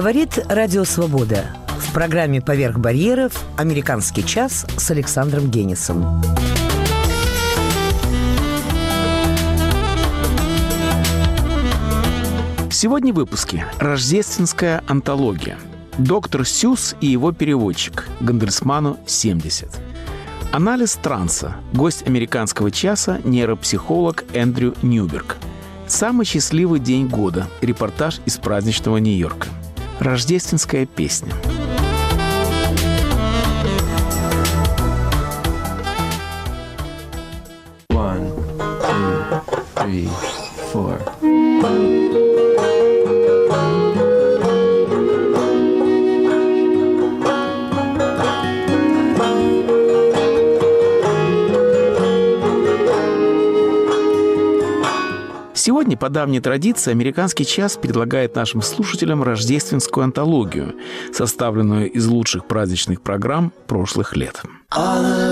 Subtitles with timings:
[0.00, 1.44] Говорит Радио Свобода.
[1.68, 6.22] В программе «Поверх барьеров» «Американский час» с Александром Генисом.
[12.70, 15.58] Сегодня в выпуске «Рождественская антология».
[15.98, 18.08] Доктор Сюс и его переводчик.
[18.20, 19.68] Гандельсману 70.
[20.50, 21.56] Анализ транса.
[21.74, 25.36] Гость американского часа– нейропсихолог Эндрю Ньюберг.
[25.86, 27.48] Самый счастливый день года.
[27.60, 29.48] Репортаж из праздничного Нью-Йорка.
[30.00, 31.34] Рождественская песня.
[55.90, 60.76] Сегодня, по давней традиции, американский час предлагает нашим слушателям рождественскую антологию,
[61.12, 64.40] составленную из лучших праздничных программ прошлых лет.
[64.70, 65.30] All the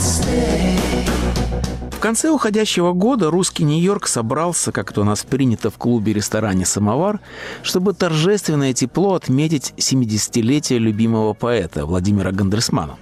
[0.00, 1.79] stay.
[2.00, 7.20] В конце уходящего года русский Нью-Йорк собрался, как это у нас принято в клубе-ресторане «Самовар»,
[7.62, 12.96] чтобы торжественно и тепло отметить 70-летие любимого поэта Владимира Гандерсмана.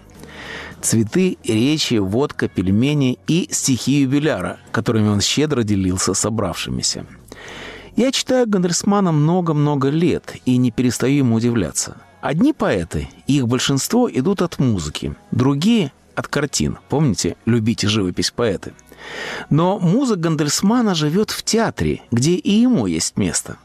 [0.82, 7.06] Цветы, речи, водка, пельмени и стихи юбиляра, которыми он щедро делился собравшимися.
[7.94, 11.98] Я читаю Гандерсмана много-много лет и не перестаю ему удивляться.
[12.20, 16.78] Одни поэты, их большинство идут от музыки, другие– от картин.
[16.88, 18.72] Помните, любите живопись поэты.
[19.50, 23.56] Но музыка Гандельсмана живет в театре, где и ему есть место.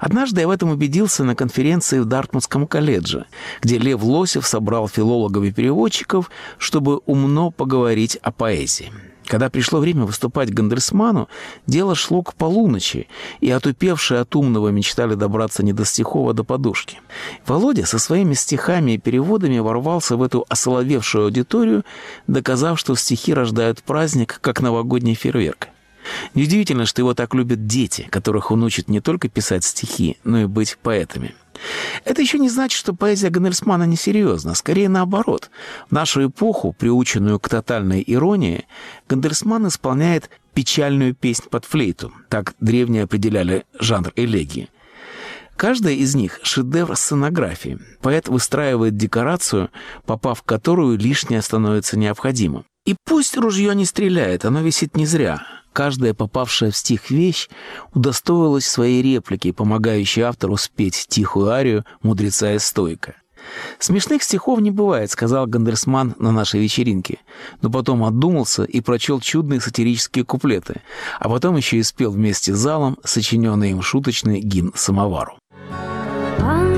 [0.00, 3.26] Однажды я в этом убедился на конференции в Дартмутском колледже,
[3.62, 8.92] где Лев Лосев собрал филологов и переводчиков, чтобы умно поговорить о поэзии.
[9.26, 11.28] Когда пришло время выступать Гандельсману,
[11.66, 13.08] дело шло к полуночи,
[13.40, 17.00] и отупевшие от умного мечтали добраться не до стихов, а до подушки.
[17.44, 21.84] Володя со своими стихами и переводами ворвался в эту осоловевшую аудиторию,
[22.28, 25.68] доказав, что стихи рождают праздник, как новогодний фейерверк.
[26.34, 30.46] Неудивительно, что его так любят дети, которых он учит не только писать стихи, но и
[30.46, 31.34] быть поэтами.
[32.04, 34.54] Это еще не значит, что поэзия Гандельсмана несерьезна.
[34.54, 35.50] Скорее наоборот.
[35.88, 38.66] В нашу эпоху, приученную к тотальной иронии,
[39.08, 42.12] Гандельсман исполняет печальную песнь под флейту.
[42.28, 44.68] Так древние определяли жанр элегии.
[45.56, 47.78] Каждая из них– шедевр сценографии.
[48.02, 49.70] Поэт выстраивает декорацию,
[50.04, 52.64] попав в которую лишнее становится необходимым.
[52.84, 55.42] И пусть ружье не стреляет, оно висит не зря.
[55.76, 57.50] Каждая попавшая в стих вещь
[57.92, 63.16] удостоилась своей реплики, помогающей автору спеть тихую арию мудреца и стойка.
[63.78, 67.18] «Смешных стихов не бывает»,— сказал Гандерсман на нашей вечеринке,
[67.60, 70.80] но потом отдумался и прочел чудные сатирические куплеты,
[71.20, 75.36] а потом еще и спел вместе с залом сочиненный им шуточный гимн самовару.
[76.38, 76.75] Once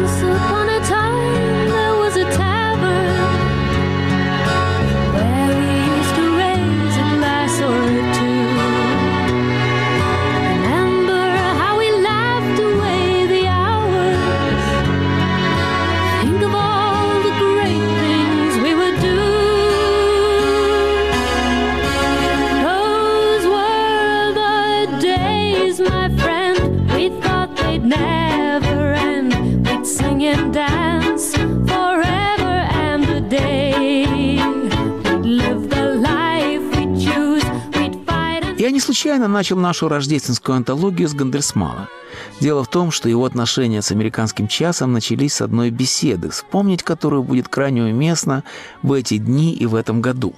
[38.79, 41.89] не случайно начал нашу рождественскую антологию с Гандельсмана.
[42.39, 47.25] Дело в том, что его отношения с американским часом начались с одной беседы, вспомнить которую
[47.25, 48.45] будет крайне уместно
[48.85, 50.37] в эти дни и в этом году.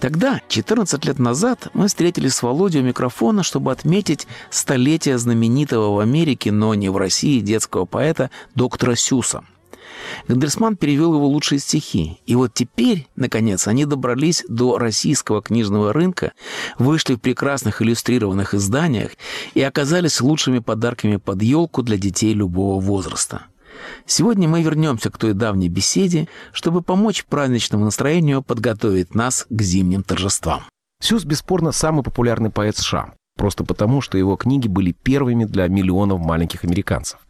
[0.00, 6.00] Тогда, 14 лет назад, мы встретились с Володей у микрофона, чтобы отметить столетие знаменитого в
[6.00, 9.44] Америке, но не в России, детского поэта доктора Сюса.
[10.28, 12.20] Гандельсман перевел его лучшие стихи.
[12.26, 16.32] И вот теперь, наконец, они добрались до российского книжного рынка,
[16.78, 19.12] вышли в прекрасных иллюстрированных изданиях
[19.54, 23.46] и оказались лучшими подарками под елку для детей любого возраста.
[24.06, 30.02] Сегодня мы вернемся к той давней беседе, чтобы помочь праздничному настроению подготовить нас к зимним
[30.02, 30.62] торжествам.
[31.00, 36.20] Сюз бесспорно самый популярный поэт США, просто потому, что его книги были первыми для миллионов
[36.20, 37.20] маленьких американцев.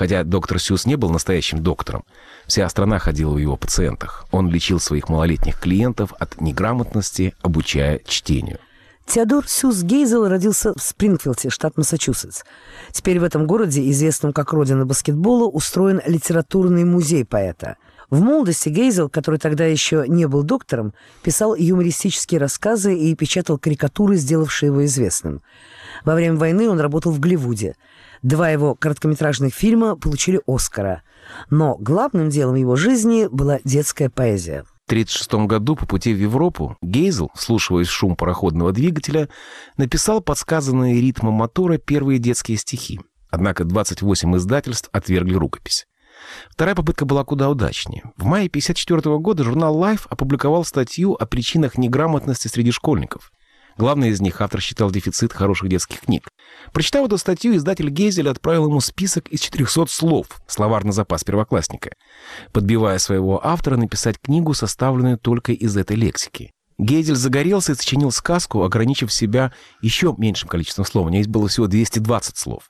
[0.00, 2.04] Хотя доктор Сюз не был настоящим доктором,
[2.46, 4.24] вся страна ходила в его пациентах.
[4.30, 8.60] Он лечил своих малолетних клиентов от неграмотности, обучая чтению.
[9.04, 12.44] Теодор Сюз Гейзел родился в Спрингфилде, штат Массачусетс.
[12.92, 17.76] Теперь в этом городе, известном как родина баскетбола, устроен литературный музей поэта.
[18.08, 24.16] В молодости Гейзел, который тогда еще не был доктором, писал юмористические рассказы и печатал карикатуры,
[24.16, 25.42] сделавшие его известным.
[26.06, 27.76] Во время войны он работал в Голливуде.
[28.22, 31.02] Два его короткометражных фильма получили «Оскара».
[31.48, 34.64] Но главным делом его жизни была детская поэзия.
[34.86, 39.28] В 1936 году по пути в Европу Гейзел, вслушиваясь в шум пароходного двигателя,
[39.76, 43.00] написал подсказанные ритмом мотора первые детские стихи.
[43.30, 45.86] Однако 28 издательств отвергли рукопись.
[46.50, 48.02] Вторая попытка была куда удачнее.
[48.16, 53.32] В мае 1954 года журнал Life опубликовал статью о причинах неграмотности среди школьников.
[53.80, 56.28] Главный из них автор считал дефицит хороших детских книг.
[56.74, 61.92] Прочитав эту статью, издатель Гейзель отправил ему список из 400 слов, словарный запас первоклассника,
[62.52, 66.52] подбивая своего автора написать книгу, составленную только из этой лексики.
[66.76, 69.50] Гейзель загорелся и сочинил сказку, ограничив себя
[69.80, 71.06] еще меньшим количеством слов.
[71.06, 72.64] У него было всего 220 слов.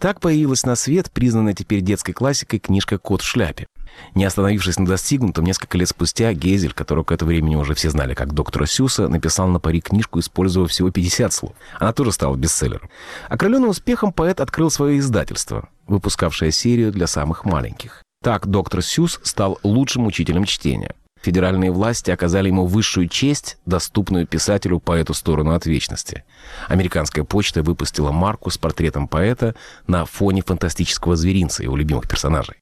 [0.00, 3.66] Так появилась на свет признанная теперь детской классикой книжка «Кот в шляпе».
[4.14, 8.14] Не остановившись на достигнутом, несколько лет спустя Гейзель, которого к этому времени уже все знали
[8.14, 11.52] как доктора Сюса, написал на пари книжку, используя всего 50 слов.
[11.78, 12.88] Она тоже стала бестселлером.
[13.28, 18.02] Окрыленный успехом поэт открыл свое издательство, выпускавшее серию для самых маленьких.
[18.22, 20.94] Так доктор Сюс стал лучшим учителем чтения.
[21.26, 26.22] Федеральные власти оказали ему высшую честь, доступную писателю по эту сторону от вечности.
[26.68, 29.56] Американская почта выпустила марку с портретом поэта
[29.88, 32.58] на фоне фантастического зверинца, его любимых персонажей.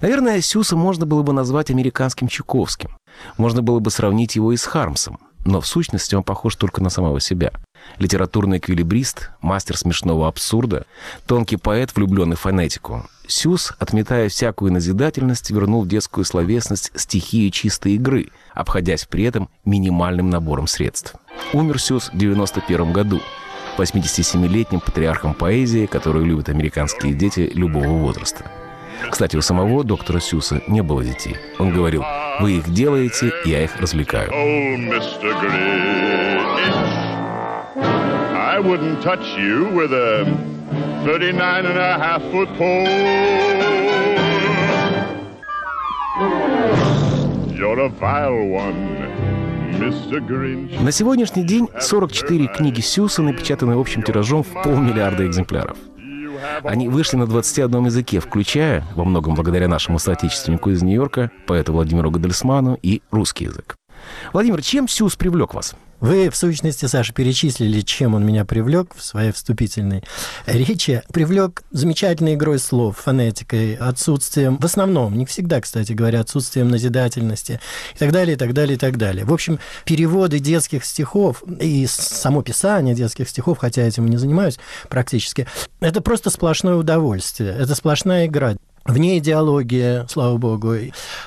[0.00, 2.96] Наверное, Сюса можно было бы назвать американским Чуковским.
[3.36, 6.90] Можно было бы сравнить его и с Хармсом но в сущности он похож только на
[6.90, 7.52] самого себя.
[7.98, 10.86] Литературный эквилибрист, мастер смешного абсурда,
[11.26, 13.08] тонкий поэт, влюбленный в фонетику.
[13.28, 20.30] Сюс, отметая всякую назидательность, вернул в детскую словесность стихию чистой игры, обходясь при этом минимальным
[20.30, 21.14] набором средств.
[21.52, 23.20] Умер Сюс в 91 году,
[23.78, 28.44] 87-летним патриархом поэзии, которую любят американские дети любого возраста.
[29.10, 31.36] Кстати, у самого доктора Сюса не было детей.
[31.58, 32.04] Он говорил,
[32.40, 34.30] вы их делаете, я их развлекаю.
[34.30, 34.76] Oh,
[38.34, 40.24] I wouldn't touch you with a
[41.04, 42.86] 39 and a half foot pole.
[47.54, 48.96] You're a vile one.
[50.80, 55.76] На сегодняшний день 44 книги Сюса напечатаны общим тиражом в полмиллиарда экземпляров.
[56.62, 62.10] Они вышли на 21 языке, включая, во многом благодаря нашему соотечественнику из Нью-Йорка, поэту Владимиру
[62.10, 63.76] Гадельсману, и русский язык.
[64.32, 65.74] Владимир, чем Сюс привлек вас?
[66.00, 70.04] Вы, в сущности, Саша, перечислили, чем он меня привлек в своей вступительной
[70.46, 71.02] речи.
[71.12, 77.60] Привлек замечательной игрой слов, фонетикой, отсутствием, в основном, не всегда, кстати говоря, отсутствием назидательности
[77.94, 79.24] и так далее, и так далее, и так далее.
[79.24, 84.58] В общем, переводы детских стихов и само писание детских стихов, хотя этим и не занимаюсь
[84.90, 85.46] практически,
[85.80, 88.56] это просто сплошное удовольствие, это сплошная игра
[88.86, 90.74] вне идеологии, слава богу.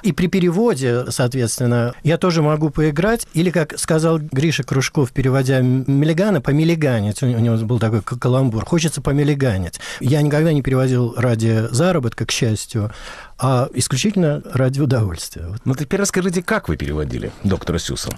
[0.02, 3.28] И при переводе, соответственно, я тоже могу поиграть.
[3.34, 7.22] Или, как сказал Гриша Кружков, переводя Миллигана, помиллиганить.
[7.24, 8.66] У него был такой каламбур.
[8.66, 9.80] Хочется помиллиганить.
[10.00, 12.92] Я никогда не переводил ради заработка, к счастью,
[13.40, 15.48] а исключительно ради удовольствия.
[15.48, 15.62] Вот.
[15.64, 18.10] Ну, теперь расскажите, как вы переводили доктора Сюса?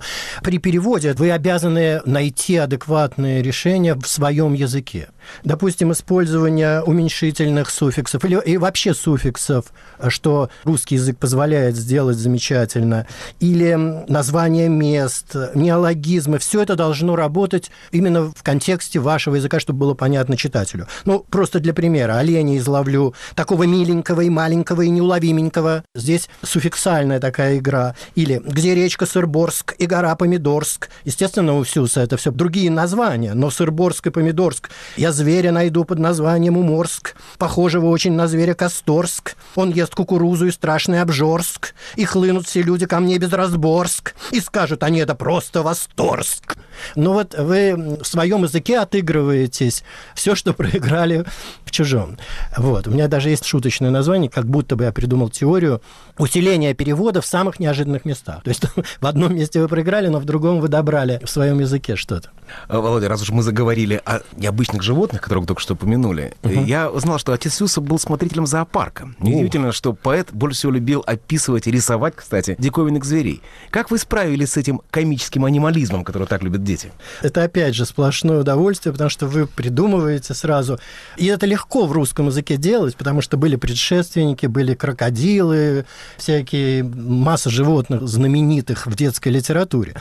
[0.42, 5.10] При переводе вы обязаны найти адекватное решение в своем языке.
[5.44, 9.66] Допустим, использование уменьшительных суффиксов или и вообще суффиксов,
[10.08, 13.06] что русский язык позволяет сделать замечательно,
[13.40, 13.76] или
[14.08, 16.40] название мест, неологизмы.
[16.40, 20.88] Все это должно работать именно в контексте вашего языка, чтобы было понятно читателю.
[21.06, 22.18] Ну, просто для примера.
[22.18, 25.84] Оленя изловлю такого миленького и маленького и неуловименького.
[25.96, 27.96] Здесь суффиксальная такая игра.
[28.16, 30.90] Или где речка Сырборск и гора Помидорск.
[31.04, 34.70] Естественно, у Сюса это все другие названия, но Сырборск и Помидорск.
[34.98, 39.36] Я зверя найду под названием Уморск, похожего очень на зверя Косторск.
[39.56, 41.74] Он ест кукурузу и страшный обжорск.
[41.96, 44.16] И хлынут все люди ко мне без разборск.
[44.32, 46.58] И скажут они, это просто восторск.
[46.96, 49.84] Ну вот вы в своем языке отыгрываетесь
[50.16, 51.26] все, что проиграли
[51.66, 52.18] в чужом.
[52.58, 52.88] Вот.
[52.88, 55.82] У меня даже есть шуточное название, как будто бы я придумал теорию
[56.20, 58.44] усиления перевода в самых неожиданных местах.
[58.44, 58.64] То есть
[59.02, 62.30] в одном месте вы проиграли, но в другом вы добрали в своем языке что-то.
[62.68, 66.66] А, Володя, раз уж мы заговорили о необычных животных, которых только что упомянули, uh-huh.
[66.66, 69.10] я узнал, что отец Сюса был смотрителем зоопарка.
[69.20, 69.72] Неудивительно, uh.
[69.72, 73.42] что поэт больше всего любил описывать и рисовать, кстати, диковинных зверей.
[73.72, 76.92] Как вы справились с этим комическим анимализмом, который так любят дети?
[77.22, 80.80] Это, опять же, сплошное удовольствие, потому что вы придумываете сразу.
[81.18, 85.86] И это легко в русском языке делать, потому что были предшественники, были крокодилы,
[86.18, 89.96] всякие масса животных знаменитых в детской литературе.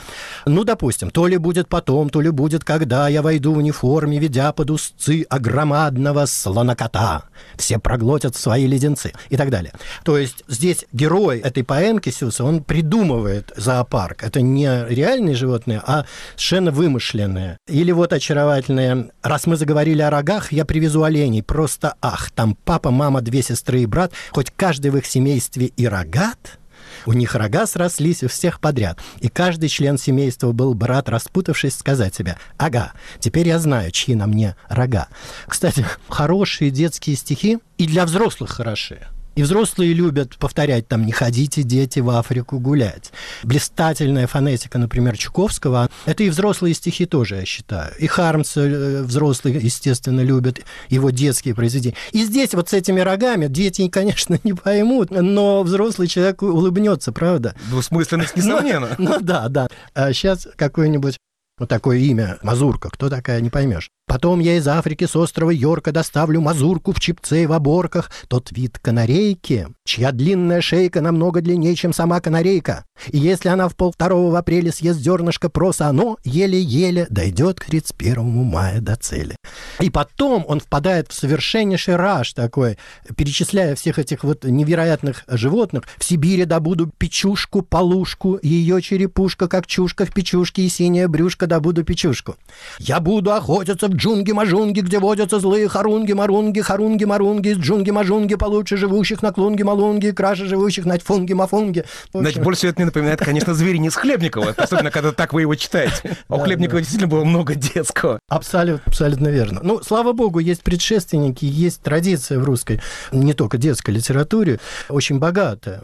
[0.45, 4.51] Ну, допустим, то ли будет потом, то ли будет когда я войду в униформе, ведя
[4.51, 7.23] под узцы огромадного слонокота.
[7.57, 9.73] Все проглотят свои леденцы и так далее.
[10.03, 14.23] То есть здесь герой этой поэмки Сюса, он придумывает зоопарк.
[14.23, 16.05] Это не реальные животные, а
[16.35, 17.57] совершенно вымышленные.
[17.67, 19.11] Или вот очаровательные.
[19.21, 21.43] Раз мы заговорили о рогах, я привезу оленей.
[21.43, 24.11] Просто ах, там папа, мама, две сестры и брат.
[24.31, 26.59] Хоть каждый в их семействе и рогат,
[27.05, 31.75] у них рога срослись у всех подряд, и каждый член семейства был бы рад, распутавшись,
[31.75, 35.07] сказать себе, ага, теперь я знаю, чьи на мне рога.
[35.47, 39.07] Кстати, хорошие детские стихи и для взрослых хорошие.
[39.35, 43.11] И взрослые любят повторять там «не ходите, дети, в Африку гулять».
[43.43, 45.89] Блистательная фонетика, например, Чуковского.
[46.05, 47.93] Это и взрослые стихи тоже, я считаю.
[47.97, 50.59] И Хармс э, взрослые, естественно, любят
[50.89, 51.95] его детские произведения.
[52.11, 57.55] И здесь вот с этими рогами дети, конечно, не поймут, но взрослый человек улыбнется, правда?
[57.69, 58.95] Двусмысленность, несомненно.
[58.97, 59.67] Ну, ну да, да.
[59.93, 61.17] А сейчас какое-нибудь
[61.61, 63.91] вот такое имя, Мазурка, кто такая, не поймешь.
[64.11, 68.51] Потом я из Африки с острова Йорка доставлю мазурку в чипце и в оборках, тот
[68.51, 72.83] вид канарейки, чья длинная шейка намного длиннее, чем сама канарейка.
[73.07, 78.21] И если она в полвторого в апреле съест зернышко проса, оно еле-еле дойдет к 31
[78.43, 79.37] мая до цели.
[79.79, 82.77] И потом он впадает в совершеннейший раж такой,
[83.15, 85.83] перечисляя всех этих вот невероятных животных.
[85.97, 91.85] В Сибири добуду печушку, полушку, ее черепушка, как чушка в печушке, и синяя брюшка добуду
[91.85, 92.35] печушку.
[92.77, 100.11] Я буду охотиться в джунги-мажунги, где водятся злые харунги-марунги, харунги-марунги, джунги-мажунги получше живущих на клунге-малунге,
[100.11, 101.85] краше живущих на тьфунге-мафунге.
[102.11, 106.17] Значит, больше всего это мне напоминает, конечно, «Зверинец Хлебникова», особенно когда так вы его читаете.
[106.27, 108.19] А у Хлебникова действительно было много детского.
[108.29, 109.59] Абсолютно, абсолютно верно.
[109.63, 112.81] Ну, слава богу, есть предшественники, есть традиция в русской,
[113.11, 115.83] не только детской литературе, очень богатая.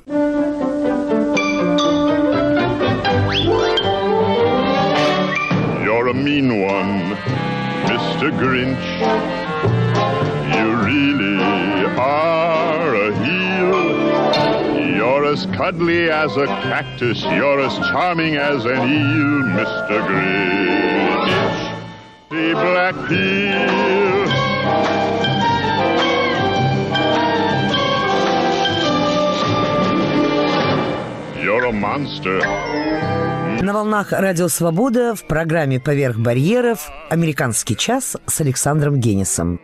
[5.84, 7.47] You're a mean one,
[7.88, 8.32] Mr.
[8.38, 8.88] Grinch.
[10.56, 14.96] You really are a heel.
[14.96, 17.24] You're as cuddly as a cactus.
[17.24, 20.02] You're as charming as an eel, Mr.
[20.08, 21.32] Grinch.
[22.30, 23.68] The black peel.
[31.42, 32.42] You're a monster.
[33.62, 39.60] На волнах Радио Свобода в программе «Поверх барьеров» «Американский час» с Александром Генисом.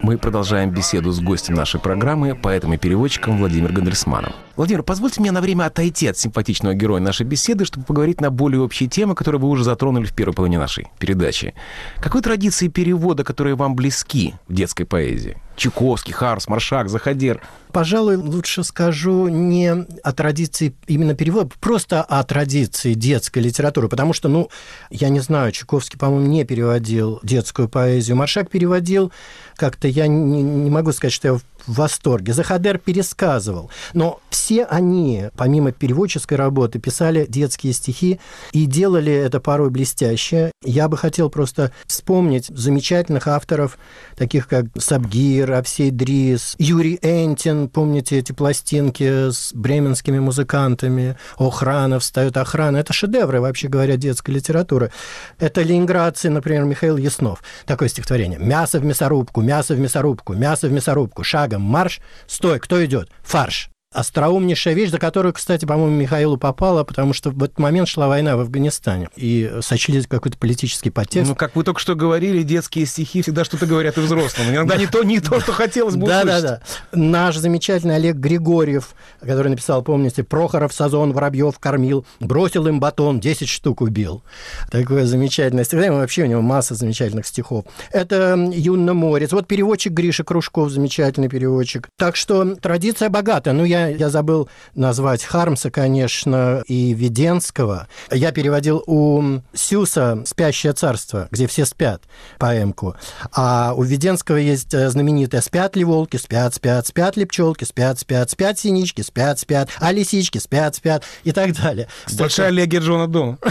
[0.00, 4.32] Мы продолжаем беседу с гостем нашей программы, поэтом и переводчиком Владимиром Гандельсманом.
[4.54, 8.60] Владимир, позвольте мне на время отойти от симпатичного героя нашей беседы, чтобы поговорить на более
[8.60, 11.54] общие темы, которые вы уже затронули в первой половине нашей передачи.
[12.00, 15.36] Какой традиции перевода, которые вам близки в детской поэзии?
[15.58, 17.42] Чуковский, Харс, Маршак, Заходер.
[17.72, 24.28] Пожалуй, лучше скажу не о традиции именно перевода, просто о традиции детской литературы, потому что,
[24.28, 24.48] ну,
[24.88, 28.16] я не знаю, Чуковский, по-моему, не переводил детскую поэзию.
[28.16, 29.12] Маршак переводил
[29.56, 32.32] как-то, я не, не могу сказать, что я в восторге.
[32.32, 33.70] Захадер пересказывал.
[33.92, 38.18] Но все они, помимо переводческой работы, писали детские стихи
[38.52, 40.50] и делали это порой блестяще.
[40.64, 43.78] Я бы хотел просто вспомнить замечательных авторов,
[44.16, 52.36] таких как Сабгир, Овсей Дрис, Юрий Энтин, помните эти пластинки с бременскими музыкантами, охрана, встает
[52.36, 52.78] охрана.
[52.78, 54.90] Это шедевры, вообще говоря, детской литературы.
[55.38, 57.42] Это ленинградцы, например, Михаил Яснов.
[57.66, 58.38] Такое стихотворение.
[58.38, 63.10] «Мясо в мясорубку, мясо в мясорубку, мясо в мясорубку, шагом марш, стой, кто идет?
[63.22, 63.70] Фарш».
[63.94, 68.36] Остроумнейшая вещь, за которую, кстати, по-моему, Михаилу попала, потому что в этот момент шла война
[68.36, 71.30] в Афганистане, и сочли какой-то политический подтекст.
[71.30, 74.50] Ну, как вы только что говорили, детские стихи всегда что-то говорят и взрослым.
[74.50, 76.42] Иногда не то, не то, что хотелось бы Да, услышать.
[76.42, 76.60] да,
[76.92, 76.98] да.
[76.98, 78.90] Наш замечательный Олег Григорьев,
[79.20, 84.22] который написал, помните, Прохоров Сазон Воробьев кормил, бросил им батон, 10 штук убил.
[84.70, 85.98] Такое замечательное стихотворение.
[86.00, 87.64] Вообще у него масса замечательных стихов.
[87.90, 89.32] Это Юнна Морец.
[89.32, 91.88] Вот переводчик Гриша Кружков, замечательный переводчик.
[91.96, 93.54] Так что традиция богатая.
[93.54, 97.88] Ну, я, я забыл назвать Хармса, конечно, и Веденского.
[98.10, 102.02] Я переводил у Сюса «Спящее царство», где все спят,
[102.38, 102.96] поэмку.
[103.32, 106.16] А у Веденского есть э, знаменитая «Спят ли волки?
[106.16, 107.64] Спят, спят, спят ли пчелки?
[107.64, 109.02] Спят, спят, спят синички?
[109.02, 110.38] Спят, спят, а лисички?
[110.38, 111.88] Спят, спят» и так далее.
[112.18, 113.38] Большая легия Джона Дона.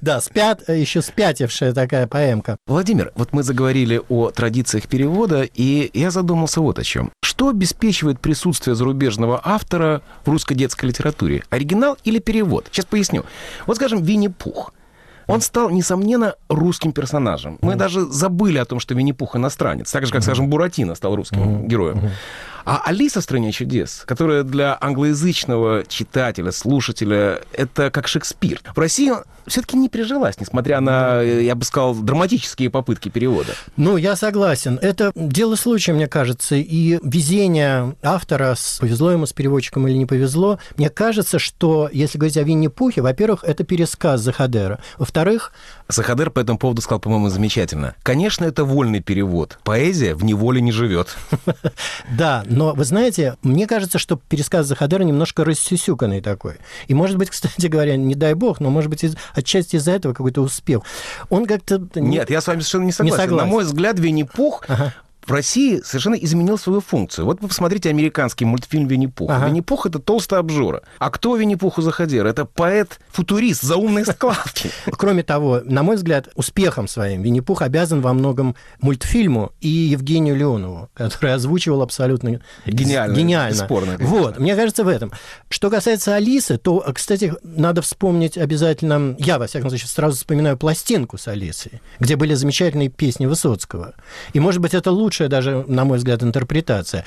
[0.00, 2.56] Да, «Спят», э, еще спятившая такая поэмка.
[2.66, 7.12] Владимир, вот мы заговорили о традициях перевода, и я задумался вот о чем.
[7.36, 11.42] Что обеспечивает присутствие зарубежного автора в русской детской литературе?
[11.50, 12.68] Оригинал или перевод?
[12.72, 13.26] Сейчас поясню.
[13.66, 14.72] Вот, скажем, Винни-Пух.
[15.26, 17.58] Он стал, несомненно, русским персонажем.
[17.60, 19.92] Мы даже забыли о том, что Винни-Пух иностранец.
[19.92, 22.10] Так же, как, скажем, Буратино стал русским героем.
[22.66, 28.60] А Алиса в стране чудес, которая для англоязычного читателя, слушателя, это как Шекспир.
[28.74, 29.12] В России
[29.46, 33.54] все-таки не прижилась, несмотря на, я бы сказал, драматические попытки перевода.
[33.76, 34.80] Ну, я согласен.
[34.82, 40.58] Это дело случая, мне кажется, и везение автора, повезло ему с переводчиком или не повезло.
[40.76, 44.80] Мне кажется, что, если говорить о Винни-Пухе, во-первых, это пересказ Захадера.
[44.98, 45.52] Во-вторых,
[45.88, 47.94] Сахадер по этому поводу сказал, по-моему, замечательно.
[48.02, 49.58] Конечно, это вольный перевод.
[49.62, 51.16] Поэзия в неволе не живет.
[52.10, 56.56] Да, но вы знаете, мне кажется, что пересказ Захадера немножко рассюсюканный такой.
[56.86, 60.12] И, может быть, кстати говоря, не дай бог, но, может быть, из- отчасти из-за этого
[60.12, 60.82] какой-то успех.
[61.30, 61.80] Он как-то...
[61.96, 63.16] Нет, я с вами совершенно не согласен.
[63.22, 63.46] согласен.
[63.46, 64.62] На мой взгляд, Винни-Пух
[65.26, 67.24] в России совершенно изменил свою функцию.
[67.24, 69.30] Вот вы посмотрите американский мультфильм «Винни-Пух».
[69.30, 69.46] Ага.
[69.46, 70.82] Винни-Пух— это толстая обжора.
[70.98, 72.24] А кто Винни-Пуху Захадер?
[72.26, 74.70] Это поэт-футурист, заумной складки.
[74.92, 80.88] Кроме того, на мой взгляд, успехом своим Винни-Пух обязан во многом мультфильму и Евгению Леонову,
[80.94, 83.66] который озвучивал абсолютно Гениально, гениально.
[83.66, 84.06] конечно.
[84.06, 85.12] Вот, мне кажется, в этом.
[85.48, 91.18] Что касается Алисы, то, кстати, надо вспомнить обязательно, я, во всяком случае, сразу вспоминаю пластинку
[91.18, 93.94] с Алисой, где были замечательные песни Высоцкого.
[94.32, 97.04] И, может быть, это лучшая даже, на мой взгляд, интерпретация.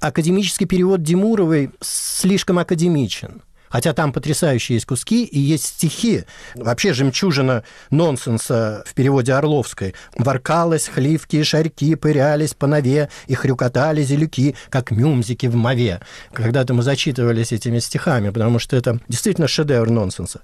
[0.00, 3.42] Академический перевод Димуровой слишком академичен.
[3.68, 6.24] Хотя там потрясающие есть куски и есть стихи.
[6.54, 9.94] Вообще жемчужина нонсенса в переводе Орловской.
[10.16, 16.00] «Воркалась, хливки и шарьки пырялись по нове, и хрюкотали зелюки, как мюмзики в мове».
[16.32, 20.40] Когда-то мы зачитывались этими стихами, потому что это действительно шедевр нонсенса.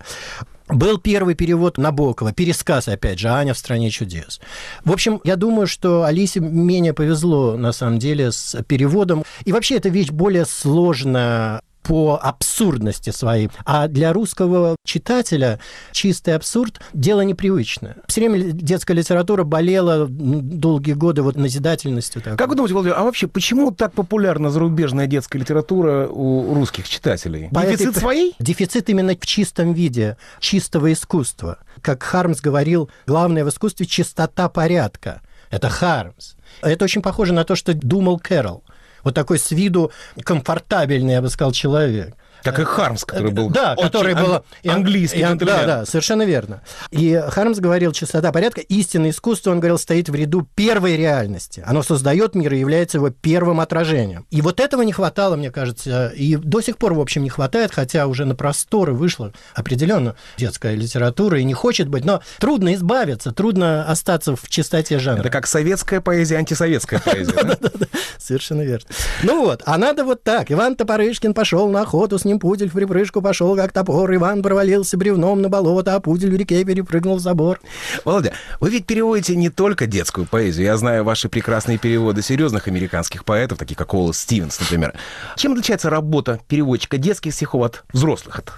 [0.68, 4.40] Был первый перевод Набокова, пересказ, опять же, «Аня в стране чудес».
[4.82, 9.24] В общем, я думаю, что Алисе менее повезло, на самом деле, с переводом.
[9.44, 13.50] И вообще, эта вещь более сложная по абсурдности своей.
[13.66, 15.60] А для русского читателя
[15.92, 17.96] чистый абсурд– дело непривычное.
[18.08, 22.22] Все время детская литература болела м, долгие годы вот назидательностью.
[22.22, 22.38] такой.
[22.38, 27.48] Как вы думаете, Владимир, а вообще почему так популярна зарубежная детская литература у русских читателей?
[27.52, 28.34] По Дефицит этой- своей?
[28.38, 31.58] Дефицит именно в чистом виде, чистого искусства.
[31.82, 35.20] Как Хармс говорил, главное в искусстве– чистота порядка.
[35.50, 36.34] Это Хармс.
[36.62, 38.64] Это очень похоже на то, что думал Кэрролл.
[39.04, 42.14] Вот такой с виду комфортабельный, я бы сказал, человек.
[42.44, 44.44] Как и Хармс, который был Да, который был...
[44.66, 45.24] английский.
[45.34, 46.62] Да, да, совершенно верно.
[46.90, 51.62] И Хармс говорил, чистота порядка, истинное искусство, он говорил, стоит в ряду первой реальности.
[51.66, 54.26] Оно создает мир и является его первым отражением.
[54.30, 57.72] И вот этого не хватало, мне кажется, и до сих пор, в общем, не хватает,
[57.72, 63.32] хотя уже на просторы вышла определенно детская литература и не хочет быть, но трудно избавиться,
[63.32, 65.20] трудно остаться в чистоте жанра.
[65.20, 67.34] Это как советская поэзия, антисоветская поэзия.
[68.18, 68.86] Совершенно верно.
[69.22, 70.50] Ну вот, а надо вот так.
[70.50, 74.14] Иван Топорышкин пошел на охоту, с ним пудель в припрыжку пошел, как топор.
[74.14, 77.60] Иван провалился бревном на болото, а пудель в реке перепрыгнул в забор.
[78.04, 80.66] Володя, вы ведь переводите не только детскую поэзию.
[80.66, 84.94] Я знаю ваши прекрасные переводы серьезных американских поэтов, таких как Уоллес Стивенс, например.
[85.36, 88.38] Чем отличается работа переводчика детских стихов от взрослых?
[88.38, 88.52] От...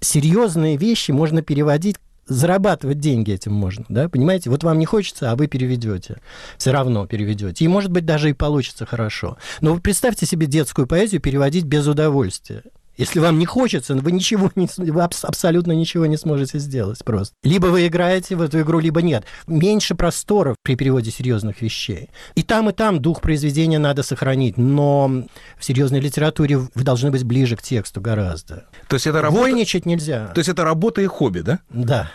[0.00, 1.96] Серьезные вещи можно переводить
[2.28, 4.50] зарабатывать деньги этим можно, да, понимаете?
[4.50, 6.20] Вот вам не хочется, а вы переведете,
[6.58, 7.64] все равно переведете.
[7.64, 9.38] И, может быть, даже и получится хорошо.
[9.60, 12.62] Но вы представьте себе детскую поэзию переводить без удовольствия.
[12.98, 17.34] Если вам не хочется, вы ничего не, вы абс- абсолютно ничего не сможете сделать просто.
[17.44, 19.24] Либо вы играете в эту игру, либо нет.
[19.46, 22.10] Меньше просторов при переводе серьезных вещей.
[22.34, 25.24] И там, и там дух произведения надо сохранить, но
[25.56, 28.66] в серьезной литературе вы должны быть ближе к тексту гораздо.
[28.88, 29.42] То есть это работа...
[29.42, 30.26] Вольничать нельзя.
[30.34, 31.60] То есть это работа и хобби, да?
[31.70, 32.10] Да.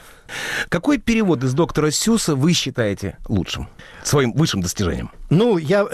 [0.70, 3.70] Какой перевод из доктора Сюса вы считаете лучшим?
[4.04, 5.12] Своим высшим достижением?
[5.30, 5.86] Ну, я,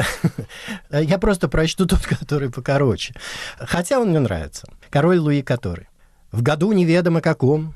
[0.92, 3.14] я просто прочту тот, который покороче.
[3.60, 4.68] Хотя он мне нравится.
[4.90, 5.88] Король Луи который.
[6.32, 7.76] В году неведомо каком,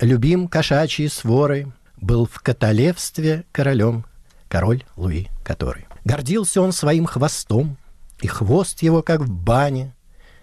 [0.00, 4.04] любим кошачьей сворой, был в каталевстве королем
[4.48, 5.86] король Луи который.
[6.04, 7.76] Гордился он своим хвостом,
[8.20, 9.94] и хвост его, как в бане,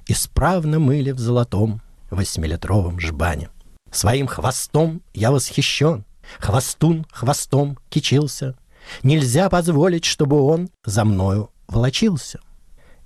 [0.08, 3.50] исправно мыли в золотом восьмилитровом жбане.
[3.92, 6.06] Своим хвостом я восхищен,
[6.40, 8.56] хвостун хвостом кичился.
[9.02, 12.40] Нельзя позволить, чтобы он за мною волочился.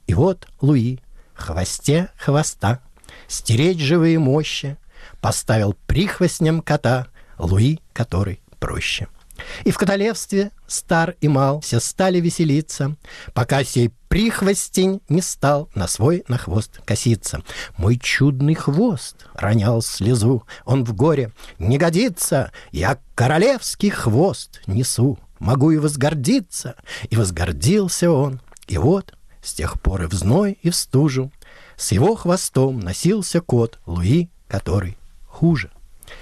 [0.08, 1.00] И вот Луи,
[1.36, 2.82] хвосте хвоста,
[3.28, 4.78] стереть живые мощи,
[5.22, 9.08] поставил прихвостнем кота, Луи, который проще.
[9.64, 12.96] И в королевстве стар и мал все стали веселиться,
[13.34, 17.44] пока сей прихвостень не стал на свой на хвост коситься.
[17.78, 25.72] Мой чудный хвост ронял слезу, он в горе не годится, я королевский хвост несу, могу
[25.72, 26.76] и возгордиться.
[27.10, 31.32] И возгордился он, и вот с тех пор и в зной, и в стужу
[31.78, 35.70] с его хвостом носился кот Луи, который хуже.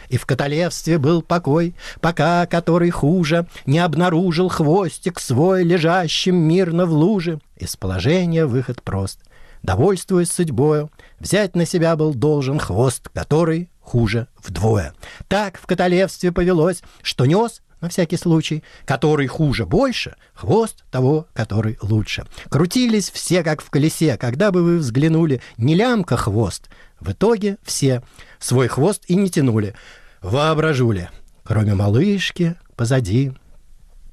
[0.09, 6.91] И в каталевстве был покой, пока который хуже Не обнаружил хвостик свой, лежащим мирно в
[6.91, 7.39] луже.
[7.55, 9.19] Из положения выход прост.
[9.63, 14.93] Довольствуясь судьбою, взять на себя был должен хвост, который хуже вдвое.
[15.27, 21.77] Так в каталевстве повелось, что нес на всякий случай, который хуже больше, хвост того, который
[21.81, 22.25] лучше.
[22.49, 26.69] Крутились все, как в колесе, когда бы вы взглянули, не лямка хвост.
[26.99, 28.01] В итоге все
[28.39, 29.75] свой хвост и не тянули.
[30.21, 31.09] Воображули,
[31.43, 33.33] кроме малышки позади,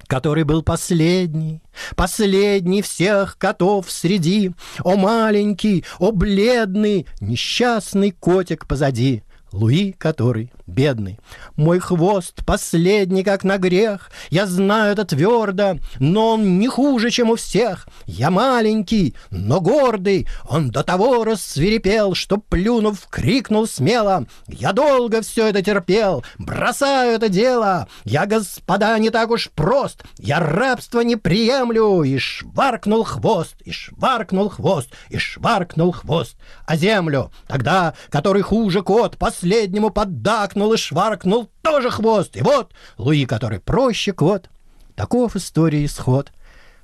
[0.07, 1.63] который был последний,
[1.97, 4.53] последний всех котов среди.
[4.85, 9.23] О, маленький, о, бледный, несчастный котик позади.
[9.53, 11.21] Луи, который бедный.
[11.57, 14.11] Мой хвост последний, как на грех.
[14.31, 17.87] Я знаю это твердо, но он не хуже, чем у всех.
[18.07, 20.27] Я маленький, но гордый.
[20.49, 24.27] Он до того рассверепел, что, плюнув, крикнул смело.
[24.49, 27.89] Я долго все это терпел, бросаю это дело.
[28.05, 30.03] Я, господа, не так уж прост.
[30.19, 32.03] Я рабство не приемлю.
[32.03, 36.37] И шваркнул хвост, и шваркнул хвост, и шваркнул хвост.
[36.67, 42.37] А землю, тогда, который хуже кот, последнему поддакнул и шваркнул тоже хвост.
[42.37, 44.49] И вот Луи, который проще кот.
[44.95, 46.33] Таков истории исход.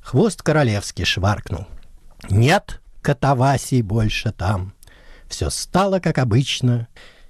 [0.00, 1.66] Хвост королевский шваркнул.
[2.28, 4.72] Нет катавасий больше там.
[5.28, 6.88] Все стало как обычно,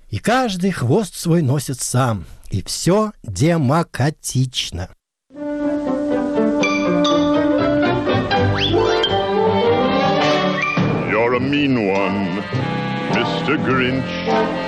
[0.08, 4.88] и каждый хвост свой носит сам, и все демократично.
[11.10, 12.42] You're a mean one,
[13.12, 13.58] Mr.
[13.62, 14.67] Grinch.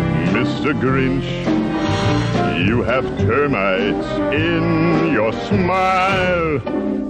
[0.41, 0.73] Mr.
[0.73, 1.29] Grinch.
[2.65, 6.59] You have termites in your smile.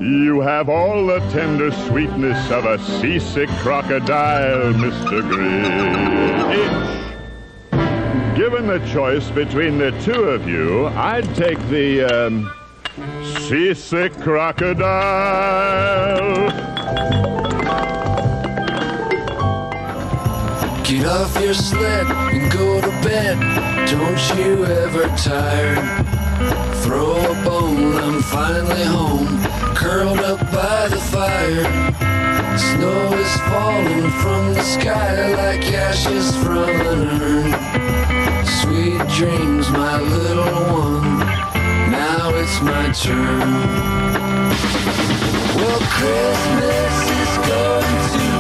[0.04, 5.22] You have all the tender sweetness of a seasick crocodile, Mr.
[5.32, 6.58] Grinch.
[8.36, 12.52] Given the choice between the two of you, I'd take the um,
[13.48, 14.92] seasick crocodile.
[21.02, 23.40] Get off your sled and go to bed.
[23.90, 26.04] Don't you ever tire.
[26.84, 29.42] Throw a bone, I'm finally home.
[29.74, 31.66] Curled up by the fire.
[32.56, 38.46] Snow is falling from the sky like ashes from an urn.
[38.62, 41.18] Sweet dreams, my little one.
[41.90, 43.40] Now it's my turn.
[45.58, 48.31] Well, Christmas is going to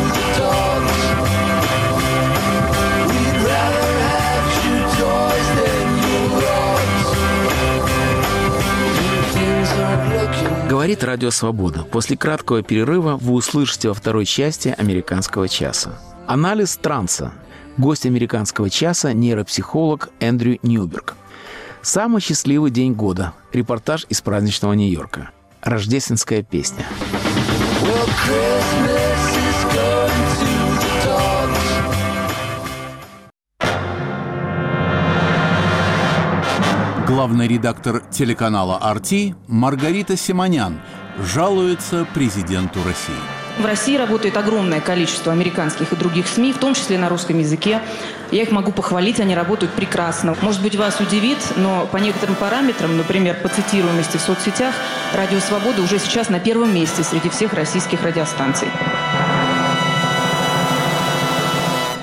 [10.70, 11.84] Говорит Радио Свобода.
[11.84, 16.00] После краткого перерыва вы услышите во второй части «Американского часа».
[16.28, 17.34] Анализ транса.
[17.78, 21.16] Гость «Американского часа»– нейропсихолог Эндрю Ньюберг.
[21.82, 23.34] Самый счастливый день года.
[23.52, 25.32] Репортаж из праздничного Нью-Йорка.
[25.62, 26.86] Рождественская песня.
[27.82, 29.31] Well, Christmas
[37.22, 40.82] Главный редактор телеканала «Арти» Маргарита Симонян
[41.20, 43.14] жалуется президенту России.
[43.60, 47.80] В России работает огромное количество американских и других СМИ, в том числе на русском языке.
[48.32, 50.36] Я их могу похвалить, они работают прекрасно.
[50.42, 54.74] Может быть, вас удивит, но по некоторым параметрам, например, по цитируемости в соцсетях,
[55.14, 58.70] «Радио Свобода» уже сейчас на первом месте среди всех российских радиостанций.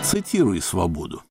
[0.04, 1.24] Цитируй «Свободу».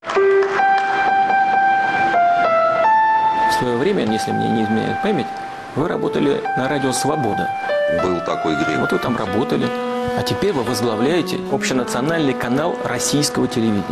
[3.57, 5.27] Свое время, если мне не изменяет память,
[5.75, 7.49] вы работали на радио «Свобода».
[8.03, 8.79] Был такой грех.
[8.79, 9.65] Вот вы там работали.
[10.17, 13.83] А теперь вы возглавляете общенациональный канал российского телевидения.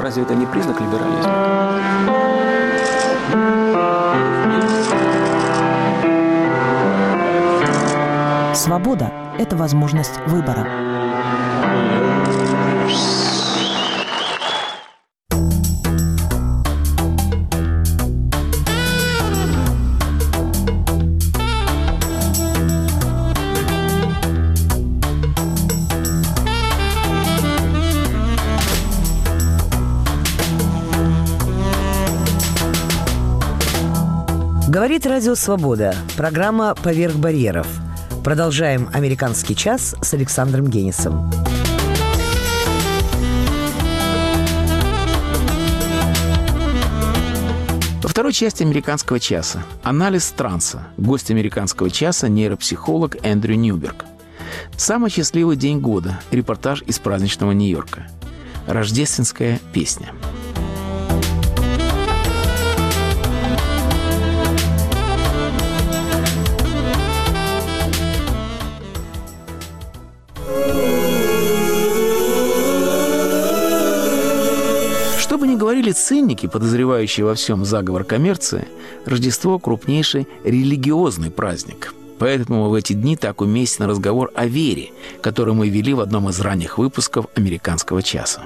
[0.00, 1.74] Разве это не признак либерализма?
[8.54, 10.66] Свобода– это возможность выбора.
[34.94, 35.92] Говорит Радио Свобода.
[36.16, 37.66] Программа «Поверх барьеров».
[38.22, 41.32] Продолжаем «Американский час» с Александром Генисом.
[48.02, 50.86] Во второй части «Американского часа» анализ транса.
[50.96, 54.04] Гость «Американского часа»– нейропсихолог Эндрю Ньюберг.
[54.76, 56.20] Самый счастливый день года.
[56.30, 58.06] Репортаж из праздничного Нью-Йорка.
[58.68, 60.12] Рождественская песня.
[75.74, 78.68] Говорили цинники, подозревающие во всем заговор коммерции,
[79.06, 81.94] Рождество– крупнейший религиозный праздник.
[82.20, 86.38] Поэтому в эти дни так уместен разговор о вере, который мы вели в одном из
[86.40, 88.42] ранних выпусков «Американского часа».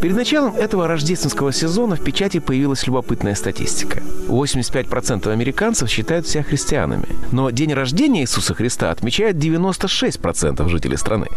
[0.00, 4.02] Перед началом этого рождественского сезона в печати появилась любопытная статистика.
[4.28, 11.28] 85% американцев считают себя христианами, но день рождения Иисуса Христа отмечает 96% жителей страны.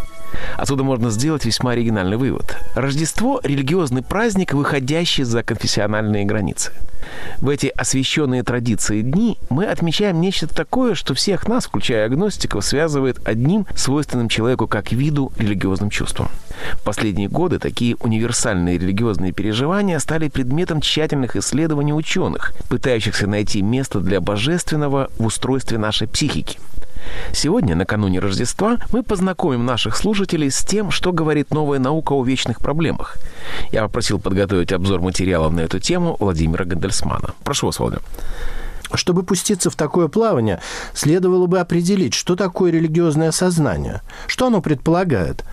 [0.58, 2.58] Отсюда можно сделать весьма оригинальный вывод.
[2.76, 6.74] Рождество– религиозный праздник, выходящий за конфессиональные границы.
[7.40, 13.20] В эти освященные традиции дни мы отмечаем нечто такое, что всех нас, включая агностиков, связывает
[13.28, 16.30] одним свойственным человеку как виду религиозным чувством.
[16.74, 24.00] В последние годы такие универсальные религиозные переживания стали предметом тщательных исследований ученых, пытающихся найти место
[24.00, 26.58] для божественного в устройстве нашей психики.
[27.32, 32.60] Сегодня, накануне Рождества, мы познакомим наших слушателей с тем, что говорит новая наука о вечных
[32.60, 33.18] проблемах.
[33.72, 37.34] Я попросил подготовить обзор материалов на эту тему Владимира Гандельсмана.
[37.44, 38.04] Прошу вас, Владимир.
[38.94, 40.62] Чтобы пуститься в такое плавание,
[40.94, 45.44] следовало бы определить, что такое религиозное сознание, что оно предполагает.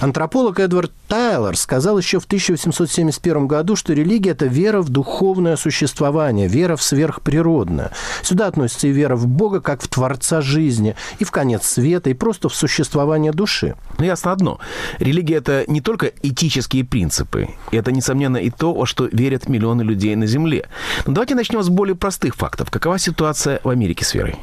[0.00, 6.48] Антрополог Эдвард Тайлор сказал еще в 1871 году, что религия– это вера в духовное существование,
[6.48, 7.92] вера в сверхприродное.
[8.22, 12.14] Сюда относится и вера в Бога, как в Творца жизни, и в конец света, и
[12.14, 13.74] просто в существование души.
[13.98, 14.60] Ну, ясно одно.
[14.98, 17.48] Религия– это не только этические принципы.
[17.72, 20.68] Это, несомненно, и то, во что верят миллионы людей на Земле.
[21.06, 22.70] Но давайте начнем с более простых фактов.
[22.70, 24.36] Какова ситуация в Америке с верой?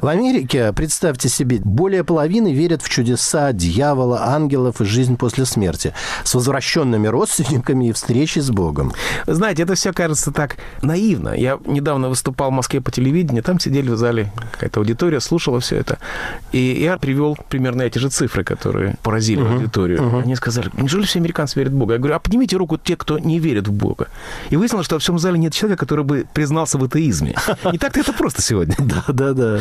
[0.00, 5.92] В Америке, представьте себе, более половины верят в чудеса, дьявола, ангелов и жизнь после смерти
[6.24, 8.92] с возвращенными родственниками и встречей с Богом.
[9.26, 11.30] Знаете, это все кажется так наивно.
[11.30, 15.76] Я недавно выступал в Москве по телевидению, там сидели в зале какая-то аудитория, слушала все
[15.76, 15.98] это.
[16.52, 19.54] И я привел примерно эти же цифры, которые поразили uh-huh.
[19.54, 19.98] аудиторию.
[19.98, 20.22] Uh-huh.
[20.22, 21.94] Они сказали, неужели все американцы верят в Бога?
[21.94, 24.08] Я говорю, а поднимите руку те, кто не верит в Бога.
[24.50, 27.34] И выяснилось, что во всем зале нет человека, который бы признался в атеизме.
[27.70, 28.76] Не так-то это просто сегодня.
[28.86, 29.58] Да, да, да.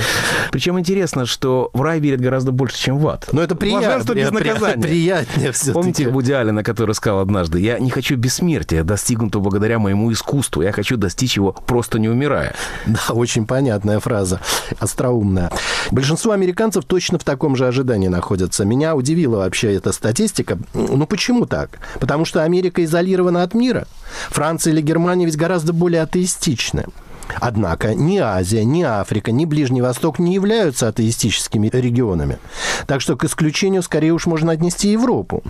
[0.51, 3.27] Причем интересно, что в рай верят гораздо больше, чем в ад.
[3.31, 3.87] Но это приятно.
[3.87, 4.83] Блаженство без наказания.
[4.83, 10.11] Приятнее все Помните Вуди Аллена, который сказал однажды, я не хочу бессмертия, достигнутого благодаря моему
[10.11, 10.61] искусству.
[10.61, 12.55] Я хочу достичь его, просто не умирая.
[12.85, 14.39] Да, очень понятная фраза,
[14.79, 15.51] остроумная.
[15.91, 18.65] Большинство американцев точно в таком же ожидании находятся.
[18.65, 20.57] Меня удивила вообще эта статистика.
[20.73, 21.79] Ну почему так?
[21.99, 23.87] Потому что Америка изолирована от мира.
[24.29, 26.85] Франция или Германия ведь гораздо более атеистичны.
[27.39, 32.37] Однако ни Азия, ни Африка, ни Ближний Восток не являются атеистическими регионами.
[32.87, 35.43] Так что к исключению скорее уж можно отнести Европу.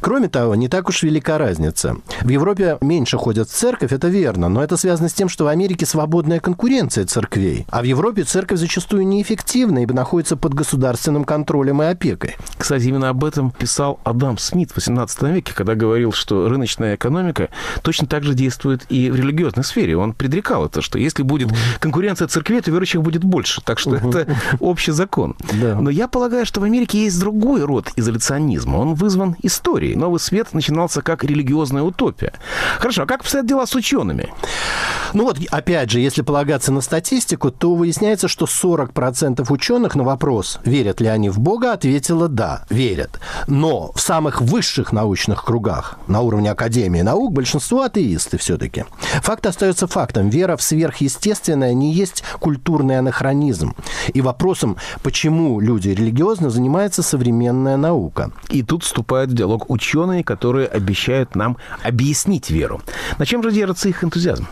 [0.00, 1.96] Кроме того, не так уж велика разница.
[2.20, 5.48] В Европе меньше ходят в церковь, это верно, но это связано с тем, что в
[5.48, 11.82] Америке свободная конкуренция церквей, а в Европе церковь зачастую неэффективна, ибо находится под государственным контролем
[11.82, 12.36] и опекой.
[12.56, 17.48] Кстати, именно об этом писал Адам Смит в XVIII веке, когда говорил, что рыночная экономика
[17.82, 19.96] точно так же действует и в религиозной сфере.
[19.96, 23.60] Он предрекал это, что если будет конкуренция церквей, то верующих будет больше.
[23.62, 24.26] Так что это
[24.60, 25.36] общий закон.
[25.52, 25.76] Да.
[25.80, 28.76] Но я полагаю, что в Америке есть другой род изоляционизма.
[28.76, 29.96] Он вызван историей.
[29.96, 32.32] Новый свет начинался как религиозная утопия.
[32.78, 34.32] Хорошо, а как обстоят дела с учеными?
[35.12, 40.58] Ну вот, опять же, если полагаться на статистику, то выясняется, что 40% ученых на вопрос,
[40.64, 43.20] верят ли они в Бога, ответило «да, верят».
[43.46, 48.84] Но в самых высших научных кругах, на уровне Академии наук, большинство атеисты все-таки.
[49.22, 50.30] Факт остается фактом.
[50.30, 50.62] Вера в
[50.94, 53.74] сверхъестественное не есть культурный анахронизм.
[54.12, 58.30] И вопросом, почему люди религиозно, занимается современная наука.
[58.48, 62.80] И тут вступают в диалог ученые, которые обещают нам объяснить веру.
[63.18, 64.46] На чем же держится их энтузиазм?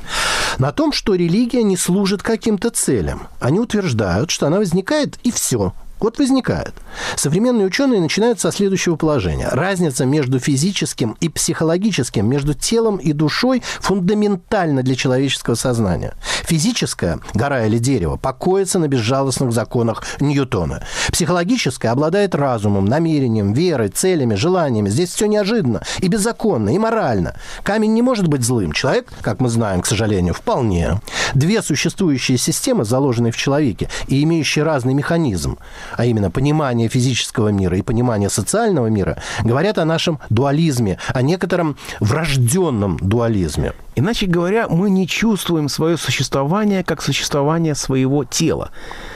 [0.58, 3.28] На том, что религия не служит каким-то целям.
[3.40, 5.72] Они утверждают, что она возникает и все.
[6.02, 6.74] Вот возникает.
[7.14, 9.48] Современные ученые начинают со следующего положения.
[9.48, 16.14] Разница между физическим и психологическим, между телом и душой фундаментальна для человеческого сознания.
[16.42, 20.82] Физическое, гора или дерево, покоится на безжалостных законах Ньютона.
[21.12, 24.88] Психологическое обладает разумом, намерением, верой, целями, желаниями.
[24.88, 27.36] Здесь все неожиданно и беззаконно, и морально.
[27.62, 28.72] Камень не может быть злым.
[28.72, 31.00] Человек, как мы знаем, к сожалению, вполне.
[31.34, 35.58] Две существующие системы, заложенные в человеке и имеющие разный механизм,
[35.96, 41.76] а именно понимание физического мира и понимание социального мира, говорят о нашем дуализме, о некотором
[42.00, 43.72] врожденном дуализме.
[43.94, 48.70] Иначе говоря, мы не чувствуем свое существование как существование своего тела.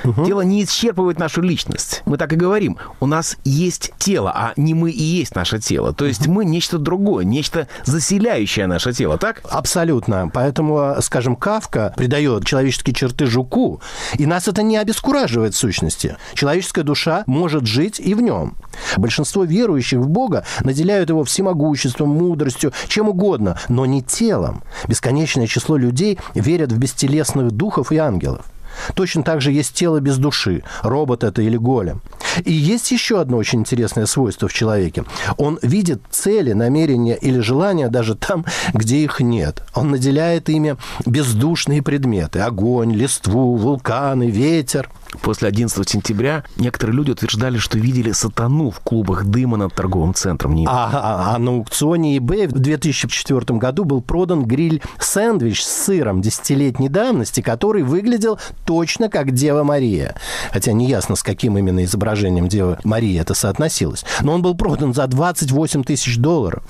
[0.04, 0.26] Угу.
[0.26, 2.02] Тело не исчерпывает нашу личность.
[2.04, 2.76] Мы так и говорим.
[3.00, 5.92] У нас есть тело, а не мы и есть наше тело.
[5.92, 6.32] То есть угу.
[6.32, 9.42] мы нечто другое, нечто заселяющее наше тело, так?
[9.48, 10.30] Абсолютно.
[10.32, 13.80] Поэтому, скажем, Кавка придает человеческие черты жуку,
[14.18, 16.16] и нас это не обескураживает в сущности.
[16.34, 18.56] Человеческая душа может жить и в нем.
[18.96, 24.62] Большинство верующих в Бога наделяют его всемогуществом, мудростью, чем угодно, но не телом.
[24.88, 28.46] Бесконечное число людей верят в бестелесных духов и ангелов.
[28.94, 32.02] Точно так же есть тело без души, робот это или голем.
[32.44, 35.04] И есть еще одно очень интересное свойство в человеке.
[35.38, 39.62] Он видит цели, намерения или желания даже там, где их нет.
[39.74, 40.76] Он наделяет ими
[41.06, 42.40] бездушные предметы.
[42.40, 44.90] Огонь, листву, вулканы, ветер.
[45.22, 50.54] После 11 сентября некоторые люди утверждали, что видели сатану в клубах дыма над торговым центром.
[50.54, 50.66] Не...
[50.66, 56.88] А, а, а на аукционе eBay в 2004 году был продан гриль-сэндвич с сыром десятилетней
[56.88, 60.14] давности, который выглядел точно как Дева Мария.
[60.52, 64.04] Хотя неясно, с каким именно изображением Девы Марии это соотносилось.
[64.20, 66.62] Но он был продан за 28 тысяч долларов.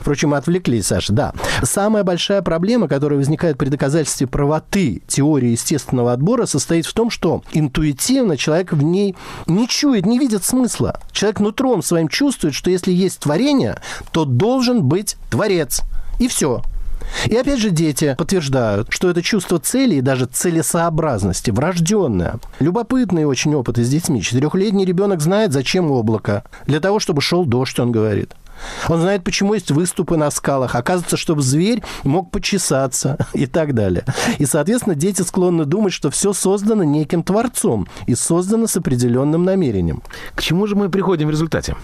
[0.00, 1.32] Впрочем, отвлеклись, Саша, да.
[1.62, 7.42] Самая большая проблема, которая возникает при доказательстве правоты теории естественного отбора, состоит в том, что
[7.52, 7.89] интуитивно
[8.36, 11.00] человек в ней не чует, не видит смысла.
[11.12, 13.78] Человек нутром своим чувствует, что если есть творение,
[14.12, 15.82] то должен быть творец.
[16.18, 16.62] И все.
[17.26, 22.38] И опять же дети подтверждают, что это чувство цели и даже целесообразности врожденное.
[22.60, 24.22] Любопытный очень опыт с детьми.
[24.22, 26.44] Четырехлетний ребенок знает, зачем облако.
[26.66, 28.34] Для того, чтобы шел дождь, он говорит.
[28.88, 30.74] Он знает, почему есть выступы на скалах.
[30.74, 34.04] Оказывается, чтобы зверь мог почесаться и так далее.
[34.38, 40.02] И, соответственно, дети склонны думать, что все создано неким творцом и создано с определенным намерением.
[40.34, 41.76] К чему же мы приходим в результате?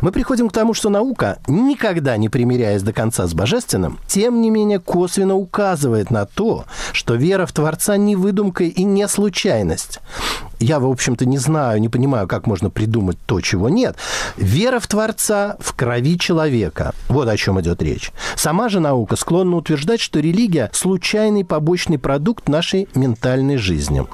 [0.00, 4.50] Мы приходим к тому, что наука, никогда не примиряясь до конца с божественным, тем не
[4.50, 10.00] менее косвенно указывает на то, что вера в Творца не выдумка и не случайность.
[10.62, 13.96] Я, в общем-то, не знаю, не понимаю, как можно придумать то, чего нет.
[14.36, 16.94] Вера в Творца в крови человека.
[17.08, 18.12] Вот о чем идет речь.
[18.36, 24.06] Сама же наука склонна утверждать, что религия– случайный побочный продукт нашей ментальной жизни.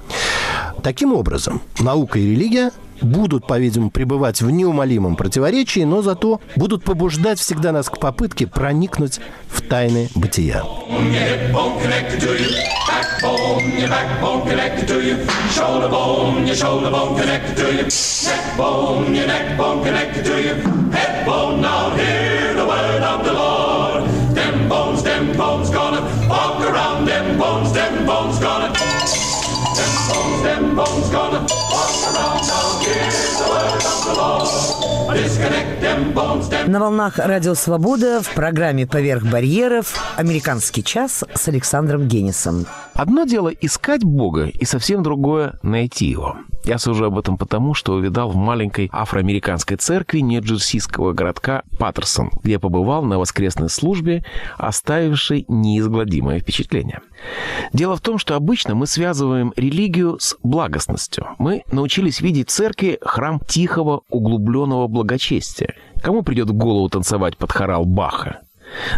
[0.82, 7.38] Таким образом, наука и религия будут, по-видимому, пребывать в неумолимом противоречии, но зато будут побуждать
[7.38, 10.62] всегда нас к попытке проникнуть в тайны бытия.
[30.78, 31.67] Bones, gonna
[36.66, 42.66] На волнах Радио Свобода в программе «Поверх барьеров» «Американский час» с Александром Генисом.
[42.98, 46.38] Одно дело искать Бога, и совсем другое— найти его.
[46.64, 52.58] Я сужу об этом потому, что увидал в маленькой афроамериканской церкви нью-джерсийского городка Паттерсон, где
[52.58, 54.24] побывал на воскресной службе,
[54.56, 57.00] оставившей неизгладимое впечатление.
[57.72, 61.28] Дело в том, что обычно мы связываем религию с благостностью.
[61.38, 65.76] Мы научились видеть в церкви храм тихого, углубленного благочестия.
[66.02, 68.40] Кому придет в голову танцевать под хорал Баха?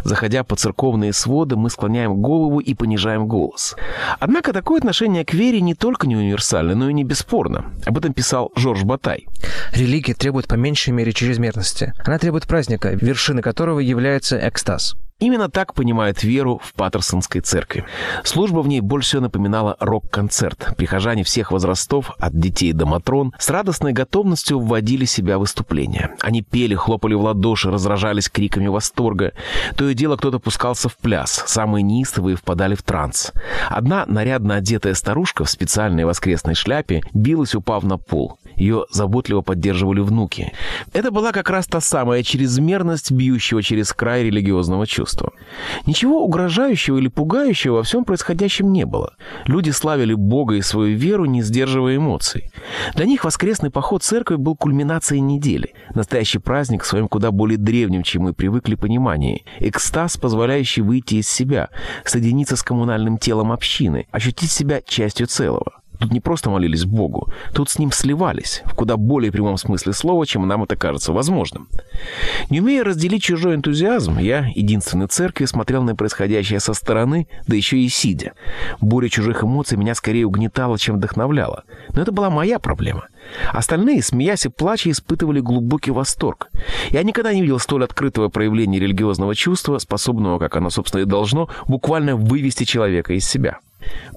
[0.05, 3.77] Заходя по церковные своды, мы склоняем голову и понижаем голос.
[4.19, 7.67] Однако такое отношение к вере не только не универсально, но и не бесспорно.
[7.85, 9.27] Об этом писал Жорж Батай.
[9.73, 11.93] Религия требует по меньшей мере чрезмерности.
[12.05, 14.95] Она требует праздника, вершиной которого является экстаз.
[15.21, 17.85] Именно так понимают веру в Паттерсонской церкви.
[18.25, 20.73] Служба в ней больше всего напоминала рок-концерт.
[20.79, 26.15] Прихожане всех возрастов, от детей до матрон, с радостной готовностью вводили себя в выступление.
[26.21, 29.35] Они пели, хлопали в ладоши, разражались криками восторга.
[29.77, 33.33] То и дело кто-то пускался в пляс, самые неистовые впадали в транс.
[33.69, 38.39] Одна нарядно одетая старушка в специальной воскресной шляпе билась, упав на пол.
[38.57, 40.53] Ее заботливо поддерживали внуки.
[40.95, 45.33] Это была как раз та самая чрезмерность бьющего через край религиозного чувства чувства.
[45.87, 49.15] Ничего угрожающего или пугающего во всем происходящем не было.
[49.47, 52.51] Люди славили Бога и свою веру, не сдерживая эмоций.
[52.95, 55.75] Для них воскресный поход в церковь был кульминацией недели.
[55.95, 59.45] Настоящий праздник в своем куда более древнем, чем мы привыкли, понимании.
[59.59, 61.69] Экстаз, позволяющий выйти из себя,
[62.05, 65.80] соединиться с коммунальным телом общины, ощутить себя частью целого.
[66.01, 70.27] Тут не просто молились Богу, тут с Ним сливались, в куда более прямом смысле слова,
[70.27, 71.69] чем нам это кажется возможным.
[72.49, 77.55] Не умея разделить чужой энтузиазм, я, единственный в церкви, смотрел на происходящее со стороны, да
[77.55, 78.33] еще и сидя.
[78.81, 81.65] Буря чужих эмоций меня скорее угнетала, чем вдохновляла.
[81.93, 83.09] Но это была моя проблема.
[83.53, 86.49] Остальные, смеясь и плача, испытывали глубокий восторг.
[86.89, 91.51] Я никогда не видел столь открытого проявления религиозного чувства, способного, как оно, собственно, и должно,
[91.69, 93.59] буквально вывести человека из себя.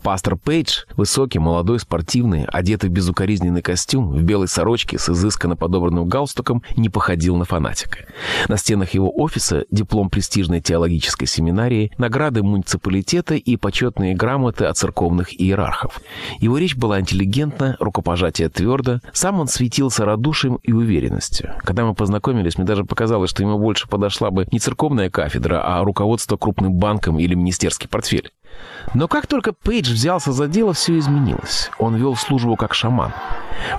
[0.03, 6.05] Пастор Пейдж, высокий, молодой, спортивный, одетый в безукоризненный костюм, в белой сорочке с изысканно подобранным
[6.07, 7.99] галстуком, не походил на фанатика.
[8.47, 15.39] На стенах его офиса диплом престижной теологической семинарии, награды муниципалитета и почетные грамоты от церковных
[15.39, 16.01] иерархов.
[16.39, 21.53] Его речь была интеллигентна, рукопожатие твердо, сам он светился радушием и уверенностью.
[21.63, 25.83] Когда мы познакомились, мне даже показалось, что ему больше подошла бы не церковная кафедра, а
[25.83, 28.31] руководство крупным банком или министерский портфель.
[28.93, 31.71] Но как только Пейдж взялся за дело, все изменилось.
[31.79, 33.11] Он вел службу как шаман.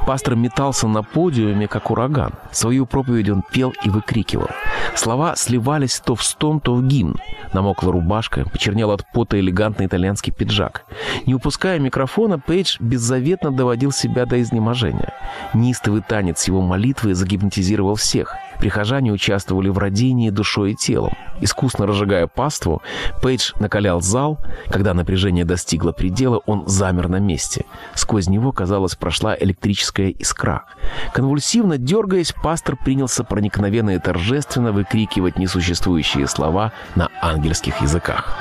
[0.06, 2.32] Пастор метался на подиуме, как ураган.
[2.50, 4.48] Свою проповедь он пел и выкрикивал.
[4.94, 7.16] Слова сливались то в стон, то в гимн.
[7.52, 10.84] Намокла рубашка, почернел от пота элегантный итальянский пиджак.
[11.26, 15.12] Не упуская микрофона, Пейдж беззаветно доводил себя до изнеможения.
[15.52, 18.36] Нистовый танец его молитвы загипнотизировал всех.
[18.64, 21.12] Прихожане участвовали в родении душой и телом.
[21.42, 22.80] Искусно разжигая паству,
[23.20, 24.38] Пейдж накалял зал.
[24.70, 27.66] Когда напряжение достигло предела, он замер на месте.
[27.94, 30.64] Сквозь него, казалось, прошла электрическая искра.
[31.12, 38.34] Конвульсивно дергаясь, пастор принялся проникновенно и торжественно выкрикивать несуществующие слова на ангельских языках.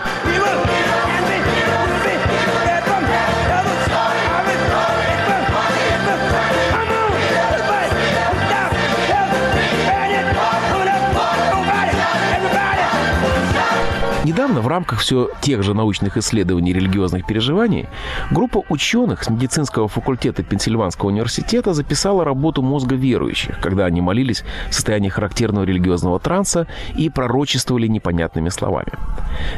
[14.24, 17.88] Недавно в рамках все тех же научных исследований религиозных переживаний
[18.32, 24.74] группа ученых с медицинского факультета Пенсильванского университета записала работу мозга верующих, когда они молились в
[24.74, 28.94] состоянии характерного религиозного транса и пророчествовали непонятными словами.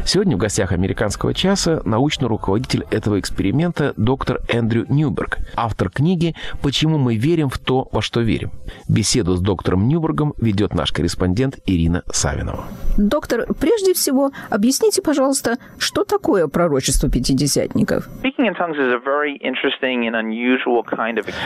[0.03, 6.97] Сегодня в гостях американского часа научный руководитель этого эксперимента доктор Эндрю Ньюберг, автор книги «Почему
[6.97, 8.51] мы верим в то, во что верим».
[8.89, 12.65] Беседу с доктором Ньюбергом ведет наш корреспондент Ирина Савинова.
[12.97, 18.09] Доктор, прежде всего, объясните, пожалуйста, что такое пророчество пятидесятников?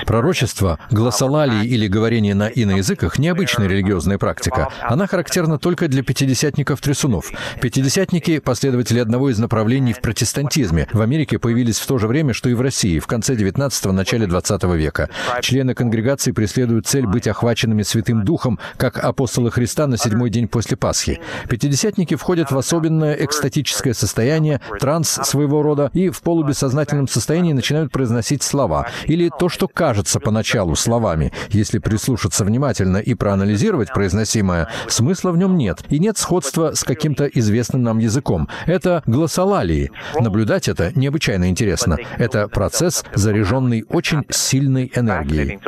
[0.06, 4.70] Пророчество, гласолалии или говорение на иноязыках– необычная религиозная практика.
[4.82, 7.32] Она характерна только для пятидесятников-трясунов.
[7.62, 10.88] Пятидесятники– последователи одного из направлений в протестантизме.
[10.94, 14.28] В Америке появились в то же время, что и в России, в конце 19-го, начале
[14.28, 15.10] 20 века.
[15.42, 20.78] Члены конгрегации преследуют цель быть охваченными Святым Духом, как апостолы Христа на седьмой день после
[20.78, 21.20] Пасхи.
[21.50, 22.58] Пятидесятники входят в
[23.00, 29.50] особенное экстатическое состояние, транс своего рода, и в полубессознательном состоянии начинают произносить слова, или то,
[29.50, 31.32] что кажется поначалу словами.
[31.50, 37.26] Если прислушаться внимательно и проанализировать произносимое, смысла в нем нет, и нет сходства с каким-то
[37.26, 38.48] известным нам языком.
[38.68, 39.92] Это гласолалии.
[40.20, 41.98] Наблюдать это необычайно интересно.
[42.18, 45.60] Это процесс, заряженный очень сильной энергией.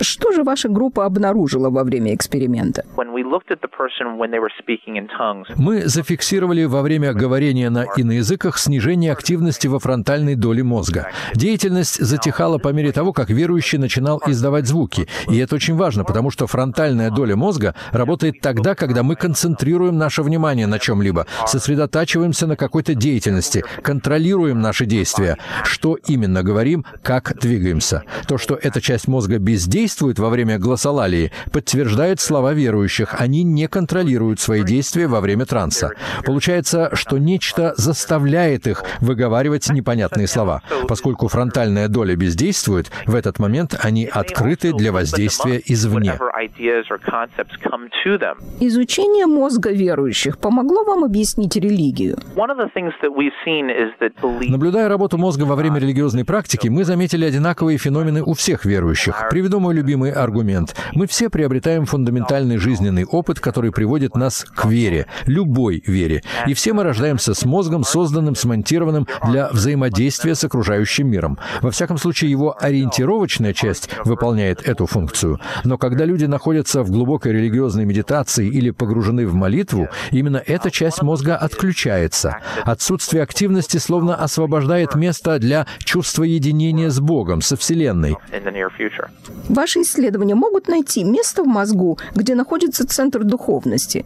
[0.00, 2.84] Что же ваша группа обнаружила во время эксперимента?
[5.56, 11.10] Мы зафиксировали во время говорения на иноязыках снижение активности во фронтальной доле мозга.
[11.34, 15.08] Деятельность затихала по мере того, как верующий начинал издавать звуки.
[15.28, 20.22] И это очень важно, потому что фронтальная доля мозга работает тогда, когда мы концентрируем наше
[20.22, 28.02] внимание на чем-либо, сосредотачиваемся на какой-то деятельности, контролируем наши действия, что именно говорим, как двигаемся.
[28.26, 33.14] То, что эта часть мозга бездействует во время гласолалии, подтверждает слова верующих.
[33.18, 35.90] Они не контролируют свои действия во время транса.
[36.24, 40.62] Получается, что нечто заставляет их выговаривать непонятные слова.
[40.88, 46.18] Поскольку фронтальная доля бездействует, в этот момент они открыты для воздействия извне.
[48.60, 52.18] Изучение мозга верующих помогло вам объяснить религию?
[54.48, 59.28] Наблюдая работу мозга во время религиозной практики мы заметили одинаковые феномены у всех верующих.
[59.30, 60.76] Приведу мой любимый аргумент.
[60.94, 66.22] Мы все приобретаем фундаментальный жизненный опыт, который приводит нас к вере, любой вере.
[66.46, 71.38] И все мы рождаемся с мозгом, созданным, смонтированным для взаимодействия с окружающим миром.
[71.60, 75.40] Во всяком случае, его ориентировочная часть выполняет эту функцию.
[75.64, 81.02] Но когда люди находятся в глубокой религиозной медитации или погружены в молитву, именно эта часть
[81.02, 82.38] мозга отключается.
[82.64, 88.16] Отсутствие активности словно освобождает место для чувства единения с Богом, со Вселенной.
[89.48, 94.04] Ваши исследования могут найти место в мозгу, где находится центр духовности?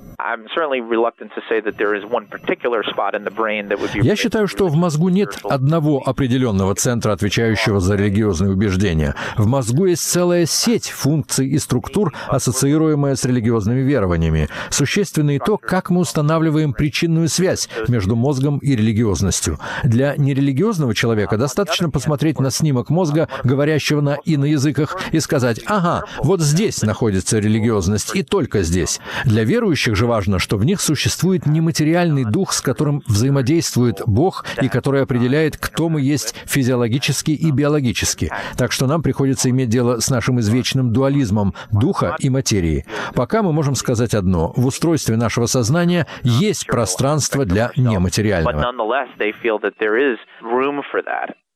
[4.05, 9.15] Я считаю, что в мозгу нет одного определенного центра, отвечающего за религиозные убеждения.
[9.37, 14.49] В мозгу есть целая сеть функций и структур, ассоциируемая с религиозными верованиями.
[14.71, 19.59] Существенно и то, как мы устанавливаем причинную связь между мозгом и религиозностью.
[19.83, 26.41] Для нерелигиозного человека достаточно посмотреть на снимок мозга, говорящего на иноязыках, и сказать «Ага, вот
[26.41, 29.01] здесь находится религиозность, и только здесь».
[29.25, 34.69] Для верующих же важно, что в них существует нематериальный дух, с которым взаимодействует Бог и
[34.69, 38.31] который определяет, кто мы есть физиологически и биологически.
[38.59, 42.85] Так что нам приходится иметь дело с нашим извечным дуализмом духа и материи.
[43.15, 44.53] Пока мы можем сказать одно.
[44.55, 48.53] В устройстве нашего сознания есть пространство для нематериального.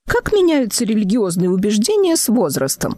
[0.06, 2.96] Как меняются религиозные убеждения с возрастом?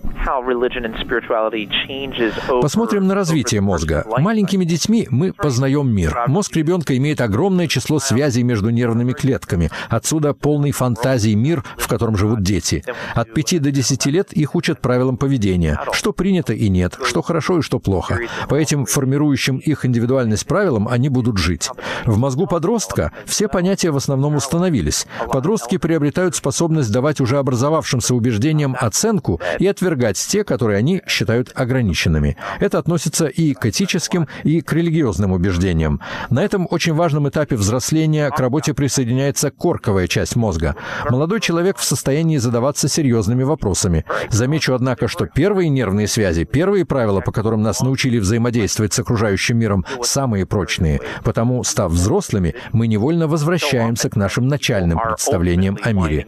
[2.61, 4.05] Посмотрим на развитие мозга.
[4.19, 6.15] Маленькими детьми мы познаем мир.
[6.27, 9.71] Мозг ребенка имеет огромное число связей между нервными клетками.
[9.89, 12.85] Отсюда полный фантазии мир, в котором живут дети.
[13.15, 15.81] От 5 до 10 лет их учат правилам поведения.
[15.93, 18.19] Что принято и нет, что хорошо и что плохо.
[18.51, 21.71] По этим формирующим их индивидуальность правилам они будут жить.
[22.05, 25.07] В мозгу подростка все понятия в основном установились.
[25.33, 32.37] Подростки приобретают способность давать уже образовавшимся убеждениям оценку и отвергать те, которые они считают ограниченными.
[32.59, 36.01] Это относится и к этическим, и к религиозным убеждениям.
[36.29, 40.75] На этом очень важном этапе взросления к работе присоединяется корковая часть мозга.
[41.09, 44.05] Молодой человек в состоянии задаваться серьезными вопросами.
[44.31, 49.57] Замечу, однако, что первые нервные связи, первые правила, по которым нас научили взаимодействовать с окружающим
[49.57, 51.01] миром, самые прочные.
[51.23, 56.27] Потому, став взрослыми, мы невольно возвращаемся к нашим начальным представлениям о мире.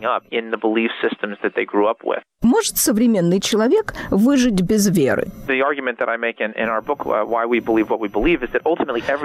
[2.43, 5.29] Может современный человек выжить без веры?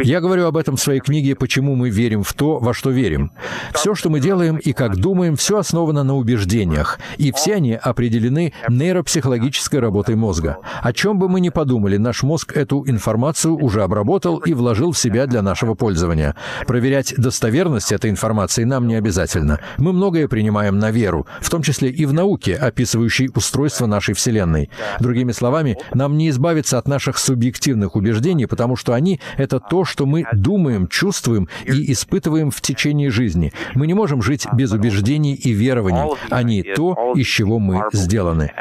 [0.04, 3.32] Я говорю об этом в своей книге «Почему мы верим в то, во что верим».
[3.74, 8.54] Все, что мы делаем и как думаем, все основано на убеждениях, и все они определены
[8.68, 10.58] нейропсихологической работой мозга.
[10.82, 14.98] О чем бы мы ни подумали, наш мозг эту информацию уже обработал и вложил в
[14.98, 16.36] себя для нашего пользования.
[16.68, 19.62] Проверять достоверность этой информации нам не обязательно.
[19.78, 24.70] Мы многое принимаем на веру, в том числе и в науке, описывающей устройство нашей Вселенной.
[25.00, 30.06] Другими словами, нам не избавиться от наших субъективных убеждений, потому что они— это то, что
[30.06, 33.54] мы думаем, чувствуем и испытываем в течение жизни.
[33.74, 36.16] Мы не можем жить без убеждений и верований.
[36.30, 38.52] Они— то, из чего мы сделаны.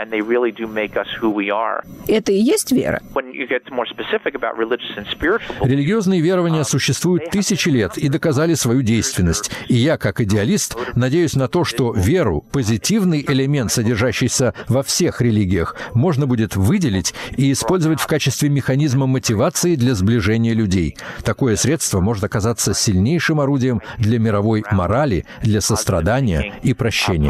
[2.06, 3.00] Это и есть вера?
[5.60, 9.50] Религиозные верования существуют тысячи лет и доказали свою действенность.
[9.68, 15.74] И я, как идеалист, надеюсь на то, что веру, позитивный элемент, содержащийся во всех религиях,
[15.92, 20.96] можно будет выделить и использовать в качестве механизма мотивации для сближения людей.
[21.24, 27.28] Такое средство может оказаться сильнейшим орудием для мировой морали, для сострадания и прощения.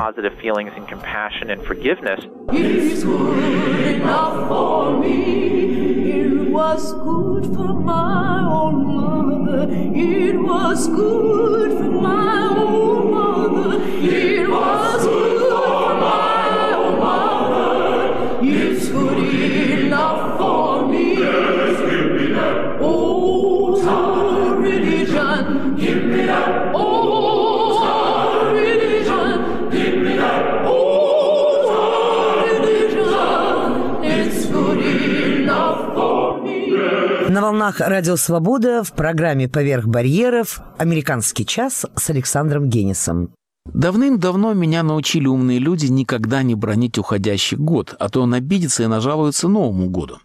[9.97, 13.81] It was good for my own mother.
[14.03, 14.94] It was
[37.45, 43.35] волнах Радио Свобода в программе «Поверх барьеров» «Американский час» с Александром Генисом.
[43.67, 48.87] Давным-давно меня научили умные люди никогда не бронить уходящий год, а то он обидится и
[48.87, 50.21] нажалуется Новому году.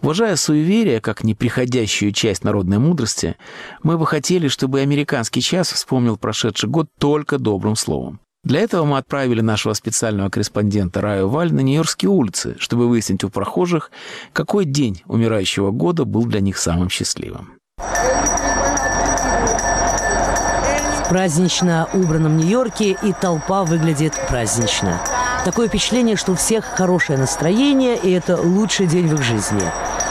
[0.00, 3.36] Уважая суеверие как неприходящую часть народной мудрости,
[3.82, 8.18] мы бы хотели, чтобы американский час вспомнил прошедший год только добрым словом.
[8.46, 13.28] Для этого мы отправили нашего специального корреспондента Раю Валь на Нью-Йоркские улицы, чтобы выяснить у
[13.28, 13.90] прохожих,
[14.32, 17.54] какой день умирающего года был для них самым счастливым.
[21.08, 25.00] Празднично убранном Нью-Йорке и толпа выглядит празднично.
[25.44, 29.62] Такое впечатление, что у всех хорошее настроение, и это лучший день в их жизни.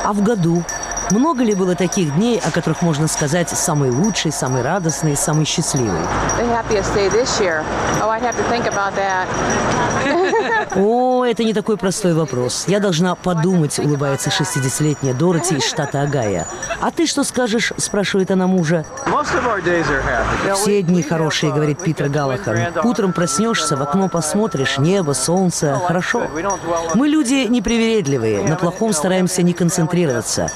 [0.04, 0.62] А в году
[1.12, 6.00] много ли было таких дней, о которых можно сказать самый лучший, самый радостный, самый счастливый?
[10.76, 12.66] О, это не такой простой вопрос.
[12.68, 16.46] Я должна подумать, улыбается 60-летняя Дороти из штата Огайо.
[16.82, 18.86] А ты что скажешь, спрашивает она мужа.
[20.56, 22.74] Все дни хорошие, говорит Питер Галлахер.
[22.84, 26.28] Утром проснешься, в окно посмотришь, небо, солнце, хорошо.
[26.94, 30.52] Мы люди непривередливые, на плохом стараемся не концентрироваться.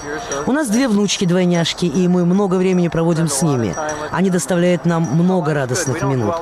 [0.46, 3.76] У нас две внучки-двойняшки, и мы много времени проводим с ними.
[4.12, 6.34] Они доставляют нам много радостных минут.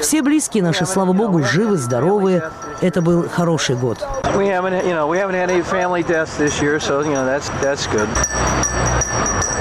[0.00, 2.42] Все близкие наши, слава богу, живы, здоровы.
[2.80, 3.98] Это был хороший год.
[4.36, 7.26] We haven't, you know, we haven't had any family deaths this year, so you know
[7.26, 8.08] that's that's good.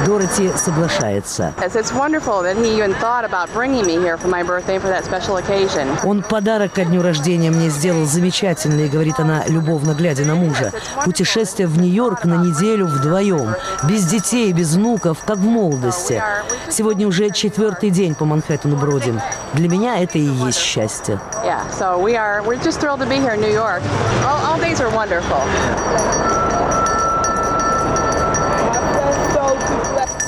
[0.05, 1.53] Дороти соглашается.
[6.03, 10.71] Он подарок ко дню рождения мне сделал замечательный, говорит она, любовно глядя на мужа.
[11.03, 16.21] Путешествие в Нью-Йорк на неделю вдвоем, без детей, без внуков, как в молодости.
[16.69, 19.21] Сегодня уже четвертый день по Манхэттену бродим.
[19.53, 21.19] Для меня это и есть счастье.
[21.43, 23.81] Yeah, so we are we're just thrilled to be here in New York.
[24.25, 25.39] All, all days are wonderful.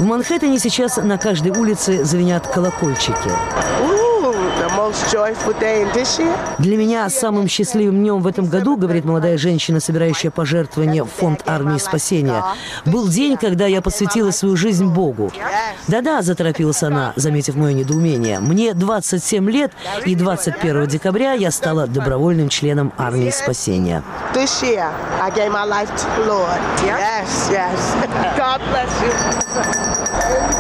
[0.01, 3.29] В Манхэттене сейчас на каждой улице звенят колокольчики.
[6.59, 11.43] Для меня самым счастливым днем в этом году, говорит молодая женщина, собирающая пожертвования в фонд
[11.45, 12.43] армии спасения,
[12.85, 15.31] был день, когда я посвятила свою жизнь Богу.
[15.87, 18.39] Да-да, заторопилась она, заметив мое недоумение.
[18.39, 19.71] Мне 27 лет,
[20.05, 24.03] и 21 декабря я стала добровольным членом армии спасения.
[26.83, 27.79] Yes, yes.
[28.37, 28.91] God bless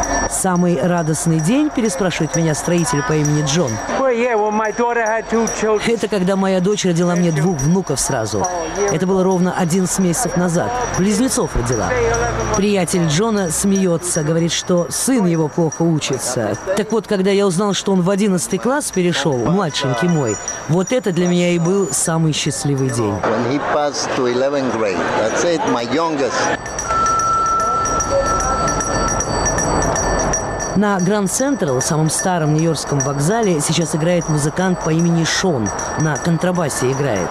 [0.05, 0.10] you.
[0.31, 3.69] Самый радостный день, переспрашивает меня строитель по имени Джон.
[5.87, 8.45] Это когда моя дочь родила мне двух внуков сразу.
[8.91, 10.71] Это было ровно 11 месяцев назад.
[10.97, 11.89] Близнецов родила.
[12.55, 16.57] Приятель Джона смеется, говорит, что сын его плохо учится.
[16.77, 20.37] Так вот, когда я узнал, что он в 11 класс перешел, младшенький мой,
[20.69, 23.13] вот это для меня и был самый счастливый день.
[30.77, 35.67] На Гранд Централ, самом старом нью-йоркском вокзале, сейчас играет музыкант по имени Шон.
[35.99, 37.29] На контрабасе играет.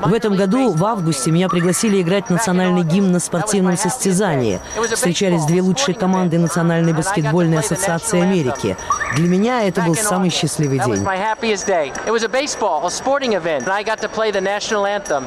[0.00, 4.58] В этом году, в августе, меня пригласили играть национальный гимн на спортивном состязании.
[4.94, 8.76] Встречались две лучшие команды Национальной баскетбольной ассоциации Америки.
[9.16, 11.02] Для меня это был самый счастливый день.
[11.02, 11.92] my happiest day.
[12.06, 15.26] It was a baseball, a sporting event, and I got to play the national anthem.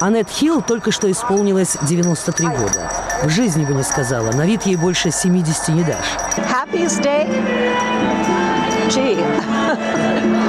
[0.00, 2.90] Аннет Хилл только что исполнилось 93 года.
[3.22, 6.16] В жизни бы не сказала, на вид ей больше 70 не дашь.
[6.36, 7.28] Happiest day?
[8.88, 10.36] Gee.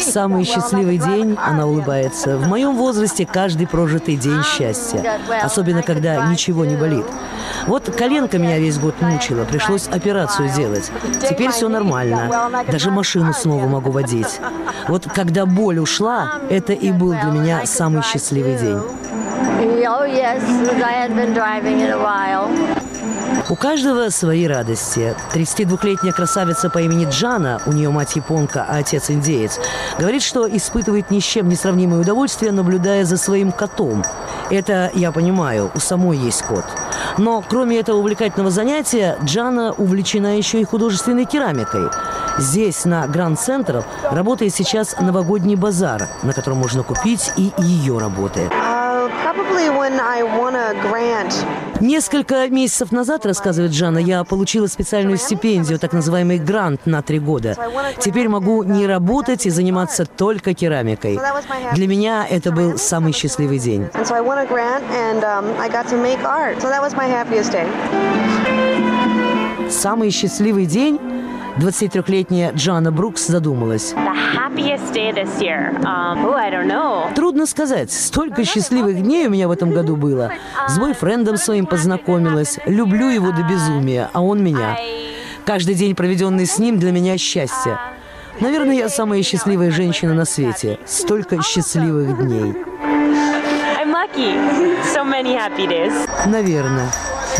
[0.00, 2.36] Самый счастливый день, она улыбается.
[2.36, 5.18] В моем возрасте каждый прожитый день счастья.
[5.42, 7.06] Особенно, когда ничего не болит.
[7.66, 10.90] Вот коленка меня весь год мучила, пришлось операцию делать.
[11.28, 12.64] Теперь все нормально.
[12.70, 14.40] Даже машину снова могу водить.
[14.88, 18.80] Вот когда боль ушла, это и был для меня самый счастливый день.
[19.86, 20.42] Oh, yes,
[20.82, 22.48] I had been driving in a while.
[23.50, 25.14] У каждого свои радости.
[25.34, 29.60] 32-летняя красавица по имени Джана, у нее мать японка, а отец индеец,
[29.98, 34.02] говорит, что испытывает ни с чем не удовольствие, наблюдая за своим котом.
[34.50, 36.64] Это я понимаю, у самой есть кот.
[37.18, 41.90] Но кроме этого увлекательного занятия, Джана увлечена еще и художественной керамикой.
[42.38, 48.50] Здесь, на Гранд Центр, работает сейчас новогодний базар, на котором можно купить и ее работы.
[48.50, 49.10] Uh,
[51.84, 57.58] Несколько месяцев назад, рассказывает Жанна, я получила специальную стипендию, так называемый грант на три года.
[58.00, 61.20] Теперь могу не работать и заниматься только керамикой.
[61.74, 63.90] Для меня это был самый счастливый день.
[68.46, 69.70] Um.
[69.70, 70.98] Самый счастливый день
[71.58, 73.94] 23-летняя Джана Брукс задумалась.
[75.82, 77.14] Um, oh.
[77.14, 77.92] Трудно сказать.
[77.92, 80.32] Столько счастливых дней у меня в этом году было.
[80.68, 82.58] С бойфрендом своим познакомилась.
[82.66, 84.76] Люблю его до безумия, а он меня.
[85.44, 87.78] Каждый день, проведенный с ним, для меня счастье.
[88.40, 90.78] Наверное, я самая счастливая женщина на свете.
[90.86, 92.54] Столько счастливых дней.
[96.26, 96.88] Наверное.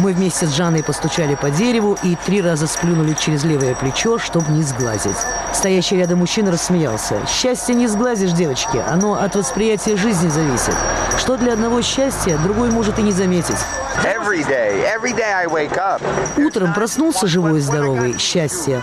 [0.01, 4.51] Мы вместе с Жанной постучали по дереву и три раза сплюнули через левое плечо, чтобы
[4.51, 5.17] не сглазить.
[5.55, 7.17] Стоящий рядом мужчина рассмеялся.
[7.29, 8.83] «Счастье не сглазишь, девочки.
[8.89, 10.75] Оно от восприятия жизни зависит.
[11.17, 13.57] Что для одного счастья, другой может и не заметить.
[16.37, 18.83] Утром проснулся живой и здоровый– счастье.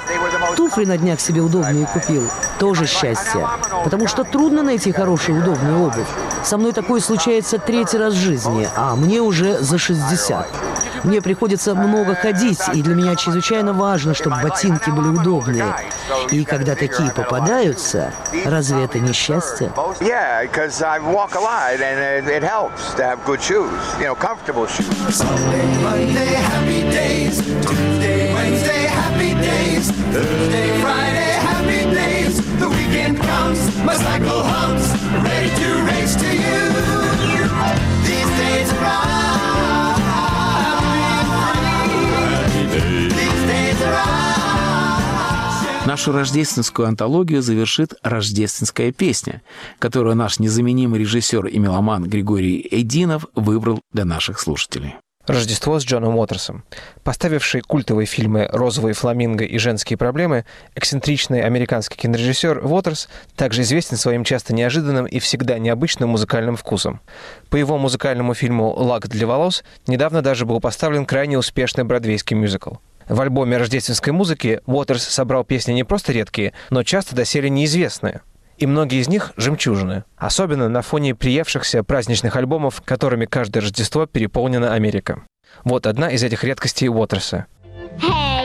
[0.56, 2.24] Туфли на днях себе удобные купил–
[2.60, 3.46] тоже счастье.
[3.84, 6.08] Потому что трудно найти хорошую удобную обувь.
[6.44, 10.48] Со мной такое случается третий раз в жизни, а мне уже за 60.
[11.04, 15.66] Мне приходится много ходить, и для меня чрезвычайно важно, чтобы ботинки были удобные.
[16.30, 18.14] И когда такие попадаются,
[18.46, 19.72] разве это не счастье?
[25.10, 27.42] Sunday, Monday, happy days.
[27.66, 29.92] Tuesday, Wednesday, happy days.
[30.14, 30.71] Thursday,
[45.92, 49.42] Нашу рождественскую антологию завершит рождественская песня,
[49.78, 54.96] которую наш незаменимый режиссер и меломан Григорий Эйдинов выбрал для наших слушателей.
[55.28, 56.64] Рождество с Джоном Уотерсом.
[57.04, 64.24] Поставивший культовые фильмы «Розовые фламинго» и «Женские проблемы», эксцентричный американский кинорежиссер Уотерс также известен своим
[64.24, 67.02] часто неожиданным и всегда необычным музыкальным вкусом.
[67.50, 72.76] По его музыкальному фильму «Лак для волос» недавно даже был поставлен крайне успешный бродвейский мюзикл.
[73.12, 78.22] В альбоме рождественской музыки Уотерс собрал песни не просто редкие, но часто доселе неизвестные.
[78.58, 80.06] И многие из них– жемчужины.
[80.16, 85.24] Особенно на фоне приевшихся праздничных альбомов, которыми каждое Рождество переполнена Америка.
[85.66, 87.48] Вот одна из этих редкостей Уотерса.
[87.98, 88.41] Hey,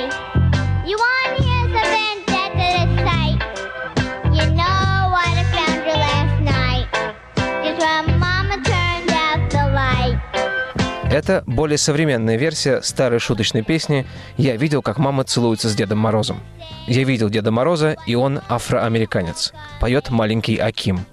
[11.17, 14.07] Это более современная версия старой шуточной песни
[14.37, 16.43] «Я видел, как мама целуется с Дедом Морозом».
[16.87, 21.07] «Я видел Деда Мороза, и он афроамериканец», поет маленький Аким.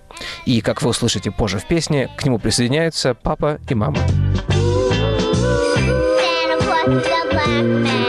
[0.46, 4.00] И, как вы услышите позже в песне, к нему присоединяются папа и мама.
[6.84, 8.03] Santa Claus a black man.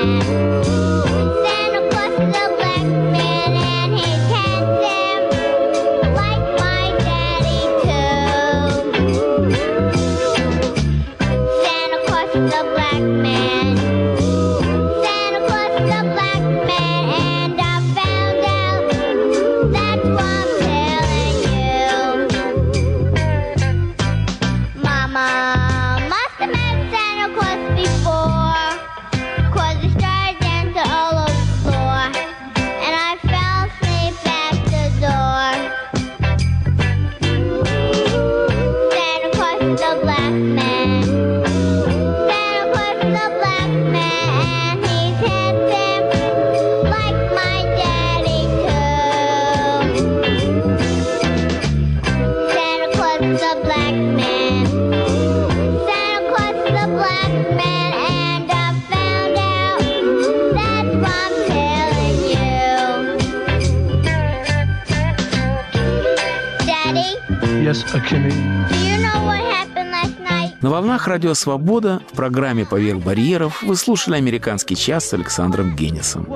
[71.15, 76.27] Радио Свобода в программе «Поверх барьеров» вы слушали «Американский час» с Александром Генисом.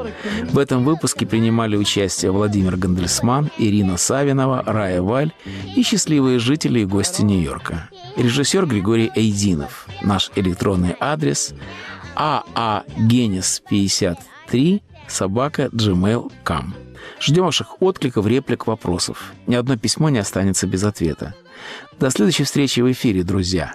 [0.53, 5.33] В этом выпуске принимали участие Владимир Гандельсман, Ирина Савинова, Рая Валь
[5.75, 7.89] и счастливые жители и гости Нью-Йорка.
[8.15, 9.89] Режиссер Григорий Эйдинов.
[10.01, 11.55] Наш электронный адрес
[12.15, 16.75] aagеnis53 собака gmail.com.
[17.21, 19.33] Ждем ваших откликов, реплик, вопросов.
[19.49, 21.35] Ни одно письмо не останется без ответа.
[21.99, 23.75] До следующей встречи в эфире, друзья.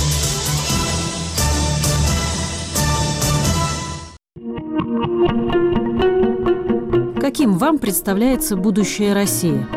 [7.51, 9.67] Каким вам представляется будущее России?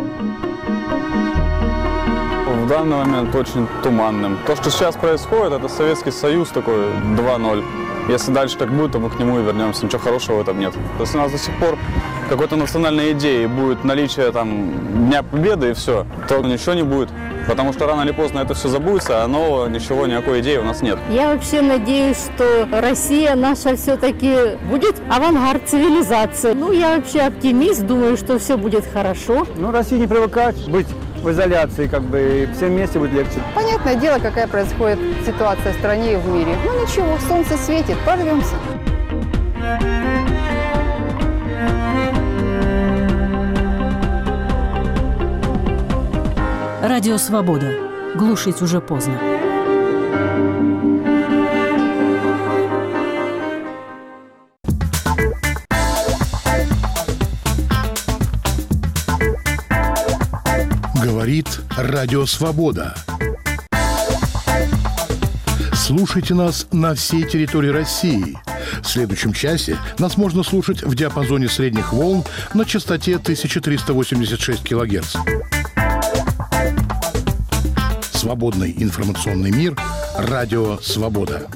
[2.46, 4.38] В данный момент очень туманным.
[4.46, 6.84] То, что сейчас происходит, это Советский Союз такой
[7.16, 7.64] 2-0.
[8.08, 9.86] Если дальше так будет, то мы к нему и вернемся.
[9.86, 10.72] Ничего хорошего в этом нет.
[11.00, 11.76] Если у нас до сих пор
[12.28, 17.10] какой-то национальной идеи будет наличие там Дня Победы и все, то ничего не будет.
[17.46, 20.80] Потому что рано или поздно это все забудется, а нового ничего, никакой идеи у нас
[20.80, 20.98] нет.
[21.10, 26.54] Я вообще надеюсь, что Россия наша все-таки будет авангард цивилизации.
[26.54, 29.46] Ну, я вообще оптимист, думаю, что все будет хорошо.
[29.56, 30.86] Ну, Россия не привыкает быть
[31.22, 33.40] в изоляции, как бы, и всем вместе будет легче.
[33.54, 36.54] Понятное дело, какая происходит ситуация в стране и в мире.
[36.64, 38.54] Ну ничего, солнце светит, порвемся.
[46.94, 47.74] Радио «Свобода».
[48.14, 49.18] Глушить уже поздно.
[61.02, 62.94] Говорит Радио Свобода.
[65.72, 68.38] Слушайте нас на всей территории России.
[68.82, 72.22] В следующем часе нас можно слушать в диапазоне средних волн
[72.54, 75.16] на частоте 1386 кГц.
[78.24, 79.76] Свободный информационный мир.
[80.16, 81.46] Радио Свобода.